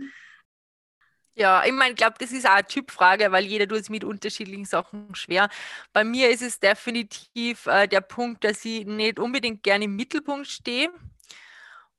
Ja, 1.35 1.65
ich 1.65 1.73
meine, 1.73 1.91
ich 1.93 1.97
glaube, 1.97 2.17
das 2.19 2.31
ist 2.33 2.47
auch 2.47 2.51
eine 2.53 2.67
Typfrage, 2.67 3.33
weil 3.33 3.45
jeder 3.47 3.67
tut 3.67 3.79
es 3.81 3.89
mit 3.89 4.05
unterschiedlichen 4.05 4.67
Sachen 4.67 5.15
schwer. 5.15 5.49
Bei 5.95 6.05
mir 6.05 6.29
ist 6.31 6.43
es 6.43 6.61
definitiv 6.61 7.67
äh, 7.67 7.89
der 7.89 8.03
Punkt, 8.03 8.45
dass 8.45 8.65
ich 8.67 8.85
nicht 8.87 9.19
unbedingt 9.19 9.63
gerne 9.63 9.87
im 9.87 9.97
Mittelpunkt 9.97 10.47
stehe. 10.47 10.91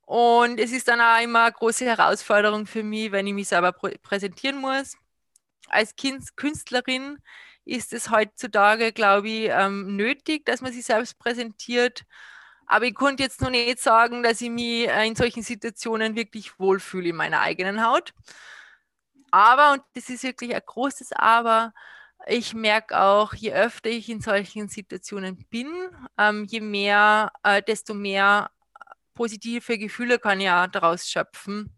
Und 0.05 0.59
es 0.59 0.71
ist 0.71 0.87
dann 0.87 1.01
auch 1.01 1.21
immer 1.21 1.43
eine 1.45 1.53
große 1.53 1.85
Herausforderung 1.85 2.65
für 2.67 2.83
mich, 2.83 3.11
wenn 3.11 3.27
ich 3.27 3.33
mich 3.33 3.47
selber 3.47 3.71
präsentieren 3.73 4.57
muss. 4.59 4.97
Als 5.69 5.95
kind 5.95 6.37
Künstlerin 6.37 7.19
ist 7.65 7.93
es 7.93 8.09
heutzutage, 8.09 8.91
glaube 8.91 9.29
ich, 9.29 9.49
ähm, 9.49 9.95
nötig, 9.95 10.45
dass 10.45 10.61
man 10.61 10.73
sich 10.73 10.85
selbst 10.85 11.17
präsentiert. 11.19 12.03
Aber 12.65 12.85
ich 12.85 12.95
konnte 12.95 13.23
jetzt 13.23 13.41
noch 13.41 13.49
nicht 13.49 13.79
sagen, 13.79 14.23
dass 14.23 14.41
ich 14.41 14.49
mich 14.49 14.87
äh, 14.87 15.07
in 15.07 15.15
solchen 15.15 15.43
Situationen 15.43 16.15
wirklich 16.15 16.59
wohlfühle 16.59 17.09
in 17.09 17.15
meiner 17.15 17.41
eigenen 17.41 17.85
Haut. 17.85 18.13
Aber, 19.31 19.73
und 19.73 19.83
das 19.95 20.09
ist 20.09 20.23
wirklich 20.23 20.55
ein 20.55 20.61
großes 20.65 21.13
Aber, 21.13 21.73
ich 22.27 22.53
merke 22.53 22.99
auch, 22.99 23.33
je 23.33 23.53
öfter 23.53 23.89
ich 23.89 24.09
in 24.09 24.21
solchen 24.21 24.69
Situationen 24.69 25.45
bin, 25.49 25.67
ähm, 26.17 26.45
je 26.45 26.61
mehr, 26.61 27.31
äh, 27.43 27.61
desto 27.61 27.93
mehr 27.93 28.51
positive 29.13 29.77
Gefühle 29.77 30.19
kann 30.19 30.39
ich 30.39 30.49
auch 30.49 30.67
daraus 30.67 31.09
schöpfen. 31.09 31.77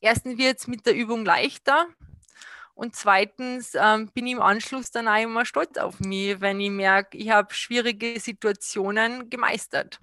Erstens 0.00 0.38
wird 0.38 0.58
es 0.60 0.66
mit 0.66 0.86
der 0.86 0.94
Übung 0.94 1.24
leichter. 1.24 1.86
Und 2.74 2.96
zweitens 2.96 3.74
ähm, 3.74 4.10
bin 4.12 4.26
ich 4.26 4.32
im 4.32 4.42
Anschluss 4.42 4.90
dann 4.90 5.08
auch 5.08 5.22
immer 5.22 5.44
stolz 5.46 5.78
auf 5.78 6.00
mich, 6.00 6.40
wenn 6.40 6.60
ich 6.60 6.70
merke, 6.70 7.16
ich 7.16 7.30
habe 7.30 7.54
schwierige 7.54 8.18
Situationen 8.18 9.30
gemeistert. 9.30 10.00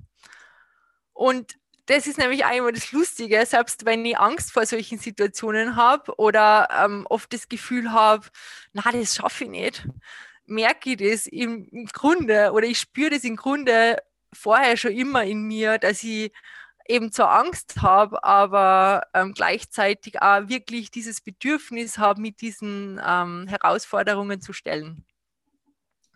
Und 1.13 1.57
das 1.87 2.07
ist 2.07 2.17
nämlich 2.17 2.45
einmal 2.45 2.71
das 2.71 2.93
Lustige, 2.93 3.45
selbst 3.45 3.85
wenn 3.85 4.05
ich 4.05 4.17
Angst 4.17 4.53
vor 4.53 4.65
solchen 4.65 4.97
Situationen 4.97 5.75
habe 5.75 6.15
oder 6.17 6.69
ähm, 6.71 7.05
oft 7.09 7.33
das 7.33 7.49
Gefühl 7.49 7.91
habe, 7.91 8.27
na, 8.71 8.83
das 8.91 9.15
schaffe 9.15 9.43
ich 9.43 9.49
nicht, 9.49 9.87
merke 10.45 10.91
ich 10.91 10.97
das 10.97 11.27
im, 11.27 11.67
im 11.71 11.85
Grunde 11.87 12.51
oder 12.53 12.65
ich 12.67 12.79
spüre 12.79 13.09
das 13.09 13.25
im 13.25 13.35
Grunde 13.35 13.97
vorher 14.31 14.77
schon 14.77 14.91
immer 14.91 15.23
in 15.23 15.43
mir, 15.43 15.77
dass 15.77 16.03
ich 16.03 16.31
eben 16.91 17.11
zwar 17.11 17.39
Angst 17.39 17.81
habe, 17.81 18.23
aber 18.23 19.03
ähm, 19.13 19.33
gleichzeitig 19.33 20.21
auch 20.21 20.47
wirklich 20.49 20.91
dieses 20.91 21.21
Bedürfnis 21.21 21.97
habe, 21.97 22.21
mit 22.21 22.41
diesen 22.41 22.99
ähm, 23.05 23.47
Herausforderungen 23.47 24.41
zu 24.41 24.53
stellen. 24.53 25.05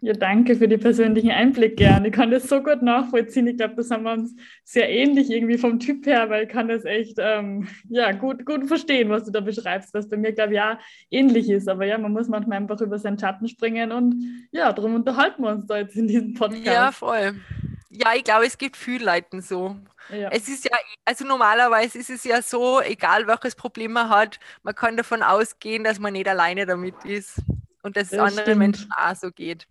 Ja, 0.01 0.13
danke 0.13 0.55
für 0.55 0.67
die 0.67 0.77
persönlichen 0.77 1.31
Einblicke. 1.31 2.01
Ich 2.05 2.11
kann 2.11 2.29
das 2.29 2.47
so 2.47 2.61
gut 2.61 2.83
nachvollziehen. 2.83 3.47
Ich 3.47 3.57
glaube, 3.57 3.75
das 3.75 3.89
haben 3.89 4.03
wir 4.03 4.11
uns 4.11 4.35
sehr 4.63 4.87
ähnlich 4.87 5.31
irgendwie 5.31 5.57
vom 5.57 5.79
Typ 5.79 6.05
her, 6.05 6.29
weil 6.29 6.43
ich 6.43 6.49
kann 6.49 6.67
das 6.67 6.85
echt 6.85 7.15
ähm, 7.17 7.67
ja, 7.89 8.11
gut, 8.11 8.45
gut 8.45 8.67
verstehen, 8.67 9.09
was 9.09 9.23
du 9.23 9.31
da 9.31 9.39
beschreibst, 9.39 9.95
was 9.95 10.07
bei 10.07 10.17
mir, 10.17 10.33
glaube 10.33 10.51
ich, 10.51 10.57
ja 10.57 10.79
ähnlich 11.09 11.49
ist. 11.49 11.67
Aber 11.67 11.85
ja, 11.85 11.97
man 11.97 12.11
muss 12.11 12.27
manchmal 12.27 12.59
einfach 12.59 12.79
über 12.81 12.99
seinen 12.99 13.17
Schatten 13.17 13.47
springen 13.47 13.91
und 13.91 14.47
ja, 14.51 14.71
darum 14.73 14.93
unterhalten 14.93 15.41
wir 15.41 15.49
uns 15.49 15.65
da 15.65 15.77
jetzt 15.77 15.95
in 15.95 16.07
diesem 16.07 16.33
Podcast. 16.35 16.65
Ja, 16.65 16.91
voll. 16.91 17.41
Ja, 17.89 18.13
ich 18.15 18.25
glaube, 18.25 18.45
es 18.45 18.57
gibt 18.57 18.77
viele 18.77 19.05
Leute 19.05 19.41
so. 19.41 19.75
Ja. 20.09 20.29
Es 20.29 20.47
ist 20.47 20.65
ja, 20.65 20.77
also 21.03 21.25
normalerweise 21.25 21.97
ist 21.97 22.09
es 22.09 22.23
ja 22.23 22.41
so, 22.41 22.81
egal 22.81 23.27
welches 23.27 23.55
Problem 23.55 23.93
man 23.93 24.09
hat, 24.09 24.39
man 24.63 24.75
kann 24.75 24.97
davon 24.97 25.23
ausgehen, 25.23 25.83
dass 25.83 25.99
man 25.99 26.13
nicht 26.13 26.27
alleine 26.27 26.65
damit 26.65 27.03
ist 27.05 27.41
und 27.81 27.97
dass 27.97 28.11
es 28.11 28.19
anderen 28.19 28.43
stimmt. 28.43 28.57
Menschen 28.57 28.89
auch 28.95 29.15
so 29.15 29.31
geht. 29.31 29.67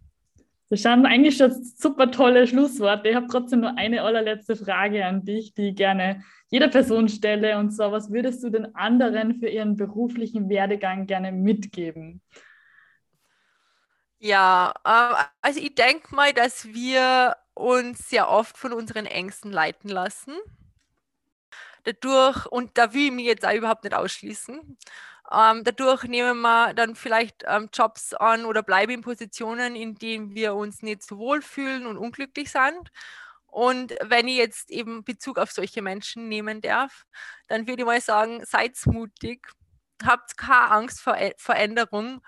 Das 0.71 0.83
sind 0.83 1.07
eigentlich 1.07 1.37
schon 1.37 1.53
super 1.53 2.11
tolle 2.11 2.47
Schlussworte. 2.47 3.09
Ich 3.09 3.15
habe 3.15 3.27
trotzdem 3.31 3.61
nur 3.61 3.77
eine 3.77 4.03
allerletzte 4.03 4.57
Frage 4.57 5.05
an 5.05 5.25
dich, 5.25 5.55
die 5.55 5.69
ich 5.69 5.77
gerne 5.77 6.25
jeder 6.49 6.69
Person 6.69 7.09
stelle. 7.09 7.59
Und 7.59 7.71
zwar, 7.71 7.93
was 7.93 8.11
würdest 8.11 8.43
du 8.43 8.51
den 8.51 8.75
anderen 8.75 9.35
für 9.35 9.49
ihren 9.49 9.77
beruflichen 9.77 10.49
Werdegang 10.49 11.07
gerne 11.07 11.33
mitgeben? 11.33 12.23
Ja, 14.19 14.73
äh, 14.85 15.25
also 15.43 15.61
ich 15.61 15.75
denke 15.75 16.15
mal, 16.15 16.33
dass 16.33 16.65
wir 16.67 17.37
uns 17.55 18.09
sehr 18.09 18.29
oft 18.29 18.59
von 18.59 18.73
unseren 18.73 19.07
Ängsten 19.07 19.53
leiten 19.53 19.89
lassen. 19.89 20.37
Dadurch, 21.85 22.47
und 22.47 22.77
da 22.79 22.93
will 22.95 23.07
ich 23.07 23.13
mich 23.13 23.27
jetzt 23.27 23.47
auch 23.47 23.53
überhaupt 23.53 23.85
nicht 23.85 23.95
ausschließen, 23.95 24.79
ähm, 25.33 25.65
dadurch 25.65 26.05
nehmen 26.05 26.41
wir 26.41 26.75
dann 26.75 26.97
vielleicht 26.97 27.45
ähm, 27.47 27.69
Jobs 27.73 28.15
an 28.15 28.45
oder 28.45 28.63
bleiben 28.63 28.93
in 28.93 29.01
Positionen, 29.01 29.75
in 29.75 29.95
denen 29.95 30.35
wir 30.35 30.55
uns 30.55 30.83
nicht 30.83 31.03
so 31.03 31.19
wohl 31.19 31.43
fühlen 31.43 31.87
und 31.87 31.97
unglücklich 31.99 32.51
sind. 32.51 32.91
Und 33.47 33.95
wenn 34.03 34.29
ich 34.29 34.37
jetzt 34.37 34.71
eben 34.71 35.05
Bezug 35.05 35.39
auf 35.39 35.53
solche 35.53 35.81
Menschen 35.81 36.29
nehmen 36.29 36.61
darf, 36.61 37.05
dann 37.49 37.67
würde 37.69 37.83
ich 37.83 37.87
mal 37.87 38.01
sagen, 38.01 38.45
seid 38.45 38.77
mutig, 38.87 39.47
habt 40.05 40.37
keine 40.37 40.71
Angst 40.73 41.01
vor 41.01 41.17
Veränderung. 41.39 42.21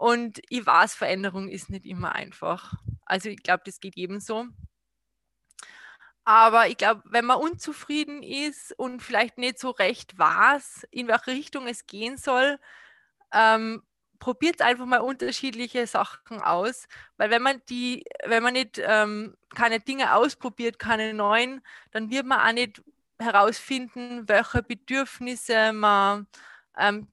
Und 0.00 0.40
ich 0.48 0.64
weiß, 0.64 0.94
Veränderung 0.94 1.50
ist 1.50 1.68
nicht 1.68 1.84
immer 1.84 2.14
einfach. 2.14 2.72
Also 3.04 3.28
ich 3.28 3.42
glaube, 3.42 3.64
das 3.66 3.80
geht 3.80 3.96
jedem 3.96 4.18
so. 4.18 4.46
Aber 6.24 6.68
ich 6.68 6.78
glaube, 6.78 7.02
wenn 7.04 7.26
man 7.26 7.36
unzufrieden 7.36 8.22
ist 8.22 8.72
und 8.78 9.02
vielleicht 9.02 9.36
nicht 9.36 9.58
so 9.58 9.68
recht 9.68 10.18
weiß, 10.18 10.86
in 10.90 11.06
welche 11.06 11.32
Richtung 11.32 11.66
es 11.66 11.86
gehen 11.86 12.16
soll, 12.16 12.58
ähm, 13.32 13.82
probiert 14.20 14.62
einfach 14.62 14.86
mal 14.86 15.00
unterschiedliche 15.00 15.86
Sachen 15.86 16.40
aus. 16.40 16.88
Weil 17.18 17.30
wenn 17.30 17.42
man 17.42 17.60
die, 17.68 18.04
wenn 18.24 18.42
man 18.42 18.54
nicht 18.54 18.80
ähm, 18.82 19.36
keine 19.54 19.80
Dinge 19.80 20.14
ausprobiert, 20.14 20.78
keine 20.78 21.12
neuen, 21.12 21.60
dann 21.90 22.10
wird 22.10 22.24
man 22.24 22.40
auch 22.40 22.52
nicht 22.54 22.82
herausfinden, 23.18 24.26
welche 24.30 24.62
Bedürfnisse 24.62 25.74
man 25.74 26.26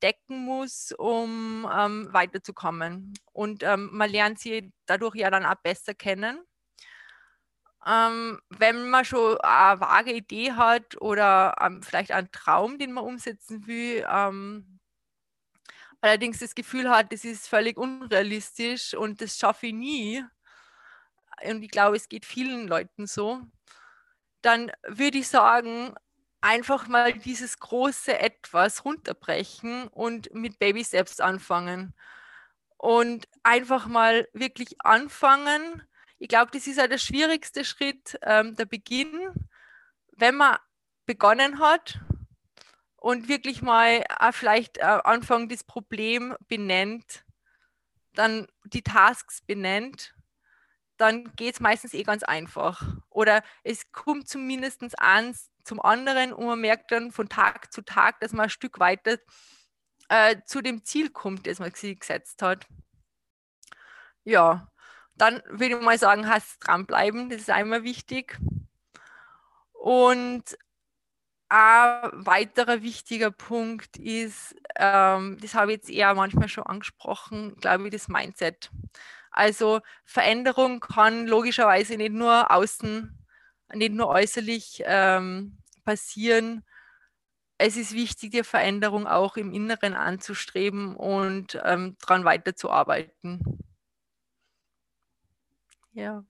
decken 0.02 0.46
muss, 0.46 0.94
um 0.98 1.68
ähm, 1.72 2.08
weiterzukommen. 2.12 3.14
Und 3.34 3.64
ähm, 3.64 3.90
man 3.92 4.10
lernt 4.10 4.40
sie 4.40 4.72
dadurch 4.86 5.16
ja 5.16 5.30
dann 5.30 5.46
auch 5.46 5.56
besser 5.56 5.94
kennen. 5.94 6.40
Ähm, 7.86 8.40
wenn 8.50 8.90
man 8.90 9.06
schon 9.06 9.38
eine 9.42 9.80
vage 9.80 10.14
Idee 10.14 10.54
hat 10.54 11.00
oder 11.02 11.56
ähm, 11.62 11.82
vielleicht 11.82 12.12
einen 12.12 12.32
Traum, 12.32 12.78
den 12.78 12.94
man 12.94 13.04
umsetzen 13.04 13.66
will, 13.68 14.06
ähm, 14.10 14.80
allerdings 16.02 16.40
das 16.40 16.56
Gefühl 16.56 16.90
hat, 16.90 17.12
das 17.12 17.26
ist 17.26 17.48
völlig 17.48 17.78
unrealistisch 17.78 18.94
und 18.94 19.22
das 19.22 19.38
schaffe 19.38 19.68
ich 19.68 19.74
nie, 19.74 20.24
und 21.44 21.62
ich 21.62 21.70
glaube, 21.70 21.96
es 21.96 22.10
geht 22.10 22.26
vielen 22.26 22.68
Leuten 22.68 23.06
so, 23.06 23.42
dann 24.42 24.72
würde 24.88 25.20
ich 25.20 25.28
sagen, 25.28 25.96
einfach 26.48 26.88
mal 26.88 27.12
dieses 27.12 27.60
große 27.60 28.18
Etwas 28.18 28.86
runterbrechen 28.86 29.90
und 29.90 30.34
mit 30.34 30.60
Baby 30.60 30.82
selbst 30.82 31.20
anfangen. 31.20 31.94
Und 32.78 33.28
einfach 33.44 33.88
mal 33.88 34.30
wirklich 34.32 34.78
anfangen, 34.80 35.84
ich 36.20 36.30
glaube, 36.30 36.52
das 36.52 36.66
ist 36.66 36.78
ja 36.78 36.88
der 36.88 37.00
schwierigste 37.00 37.66
Schritt, 37.66 38.18
ähm, 38.22 38.56
der 38.56 38.66
Beginn, 38.66 39.30
wenn 40.14 40.36
man 40.36 40.58
begonnen 41.06 41.60
hat 41.60 42.00
und 42.96 43.28
wirklich 43.28 43.62
mal 43.62 44.06
äh, 44.20 44.32
vielleicht 44.32 44.78
äh, 44.78 44.84
Anfang 45.04 45.50
das 45.50 45.66
Problem 45.66 46.34
benennt, 46.48 47.26
dann 48.14 48.48
die 48.64 48.84
Tasks 48.84 49.42
benennt, 49.42 50.16
dann 50.96 51.36
geht 51.36 51.56
es 51.56 51.60
meistens 51.60 51.94
eh 51.94 52.04
ganz 52.04 52.24
einfach. 52.24 52.82
Oder 53.10 53.44
es 53.64 53.92
kommt 53.92 54.30
zumindest 54.30 54.98
eins 54.98 55.52
zum 55.68 55.82
anderen 55.82 56.34
und 56.34 56.46
man 56.46 56.62
merkt 56.62 56.92
dann 56.92 57.12
von 57.12 57.30
Tag 57.30 57.72
zu 57.72 57.82
Tag, 57.84 58.20
dass 58.22 58.34
man 58.34 58.46
ein 58.46 58.50
Stück 58.50 58.80
weiter 58.80 59.18
äh, 60.10 60.38
zu 60.46 60.62
dem 60.62 60.84
Ziel 60.86 61.10
kommt, 61.10 61.48
das 61.48 61.60
man 61.60 61.74
sich 61.74 62.00
gesetzt 62.00 62.42
hat. 62.42 62.66
Ja, 64.24 64.72
dann 65.16 65.42
würde 65.48 65.76
ich 65.78 65.82
mal 65.82 65.98
sagen, 65.98 66.30
hast 66.30 66.60
dranbleiben, 66.60 67.30
das 67.30 67.42
ist 67.42 67.50
einmal 67.50 67.84
wichtig. 67.84 68.38
Und 69.74 70.58
ein 71.50 72.10
weiterer 72.14 72.82
wichtiger 72.82 73.32
Punkt 73.32 73.98
ist, 73.98 74.56
ähm, 74.76 75.38
das 75.42 75.54
habe 75.56 75.72
ich 75.72 75.78
jetzt 75.78 75.90
eher 75.90 76.14
manchmal 76.14 76.50
schon 76.50 76.66
angesprochen, 76.66 77.56
glaube 77.56 77.86
ich, 77.86 77.92
das 77.92 78.10
Mindset. 78.10 78.70
Also 79.32 79.82
Veränderung 80.04 80.80
kann 80.82 81.28
logischerweise 81.28 81.96
nicht 81.96 82.14
nur 82.14 82.52
außen, 82.52 83.17
nicht 83.74 83.94
nur 83.94 84.08
äußerlich 84.08 84.84
ähm, 84.86 85.58
passieren. 85.84 86.64
Es 87.58 87.76
ist 87.76 87.94
wichtig, 87.94 88.32
die 88.32 88.44
Veränderung 88.44 89.08
auch 89.08 89.38
im 89.38 89.52
Inneren 89.52 89.94
anzustreben 89.94 90.96
und 90.96 91.60
ähm, 91.64 91.96
daran 92.00 92.24
weiterzuarbeiten. 92.24 93.42
Ja. 95.94 96.24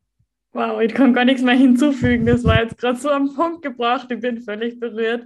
Wow, 0.54 0.82
ich 0.82 0.94
kann 0.94 1.14
gar 1.14 1.26
nichts 1.26 1.44
mehr 1.44 1.56
hinzufügen. 1.56 2.26
Das 2.26 2.44
war 2.44 2.64
jetzt 2.64 2.78
gerade 2.78 2.98
so 2.98 3.10
am 3.10 3.36
Punkt 3.36 3.62
gebracht. 3.62 4.10
Ich 4.10 4.20
bin 4.22 4.42
völlig 4.42 4.80
berührt. 4.80 5.26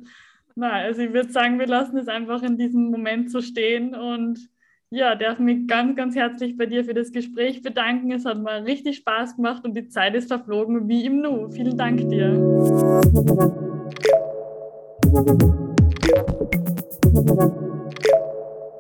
Na, 0.56 0.72
also 0.72 1.02
ich 1.02 1.14
würde 1.14 1.32
sagen, 1.32 1.60
wir 1.60 1.68
lassen 1.68 1.98
es 1.98 2.08
einfach 2.08 2.42
in 2.44 2.58
diesem 2.58 2.90
Moment 2.90 3.32
so 3.32 3.42
stehen 3.42 3.96
und 3.96 4.50
ja, 4.92 5.16
darf 5.16 5.40
mich 5.40 5.68
ganz, 5.68 5.96
ganz 5.96 6.16
herzlich 6.16 6.58
bei 6.58 6.66
dir 6.66 6.86
für 6.86 6.94
das 6.94 7.12
Gespräch 7.12 7.62
bedanken. 7.62 8.12
Es 8.12 8.26
hat 8.26 8.42
mal 8.42 8.62
richtig 8.64 8.98
Spaß 8.98 9.36
gemacht 9.38 9.64
und 9.66 9.76
die 9.76 9.88
Zeit 9.88 10.16
ist 10.16 10.28
verflogen 10.28 10.88
wie 10.88 11.06
im 11.06 11.22
Nu. 11.22 11.50
Vielen 11.50 11.78
Dank 11.78 11.98
dir. 12.10 12.32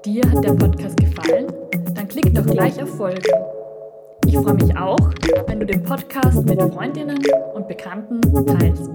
Dir 0.05 0.31
hat 0.31 0.43
der 0.43 0.53
Podcast 0.53 0.97
gefallen? 0.97 1.47
Dann 1.95 2.07
klick 2.07 2.33
doch 2.33 2.45
gleich 2.45 2.81
auf 2.81 2.97
Folgen 2.97 3.31
ich 4.31 4.37
freue 4.37 4.53
mich 4.53 4.77
auch, 4.77 5.09
wenn 5.47 5.59
du 5.59 5.65
den 5.65 5.83
Podcast 5.83 6.45
mit 6.45 6.61
Freundinnen 6.61 7.19
und 7.53 7.67
Bekannten 7.67 8.21
teilst. 8.45 8.89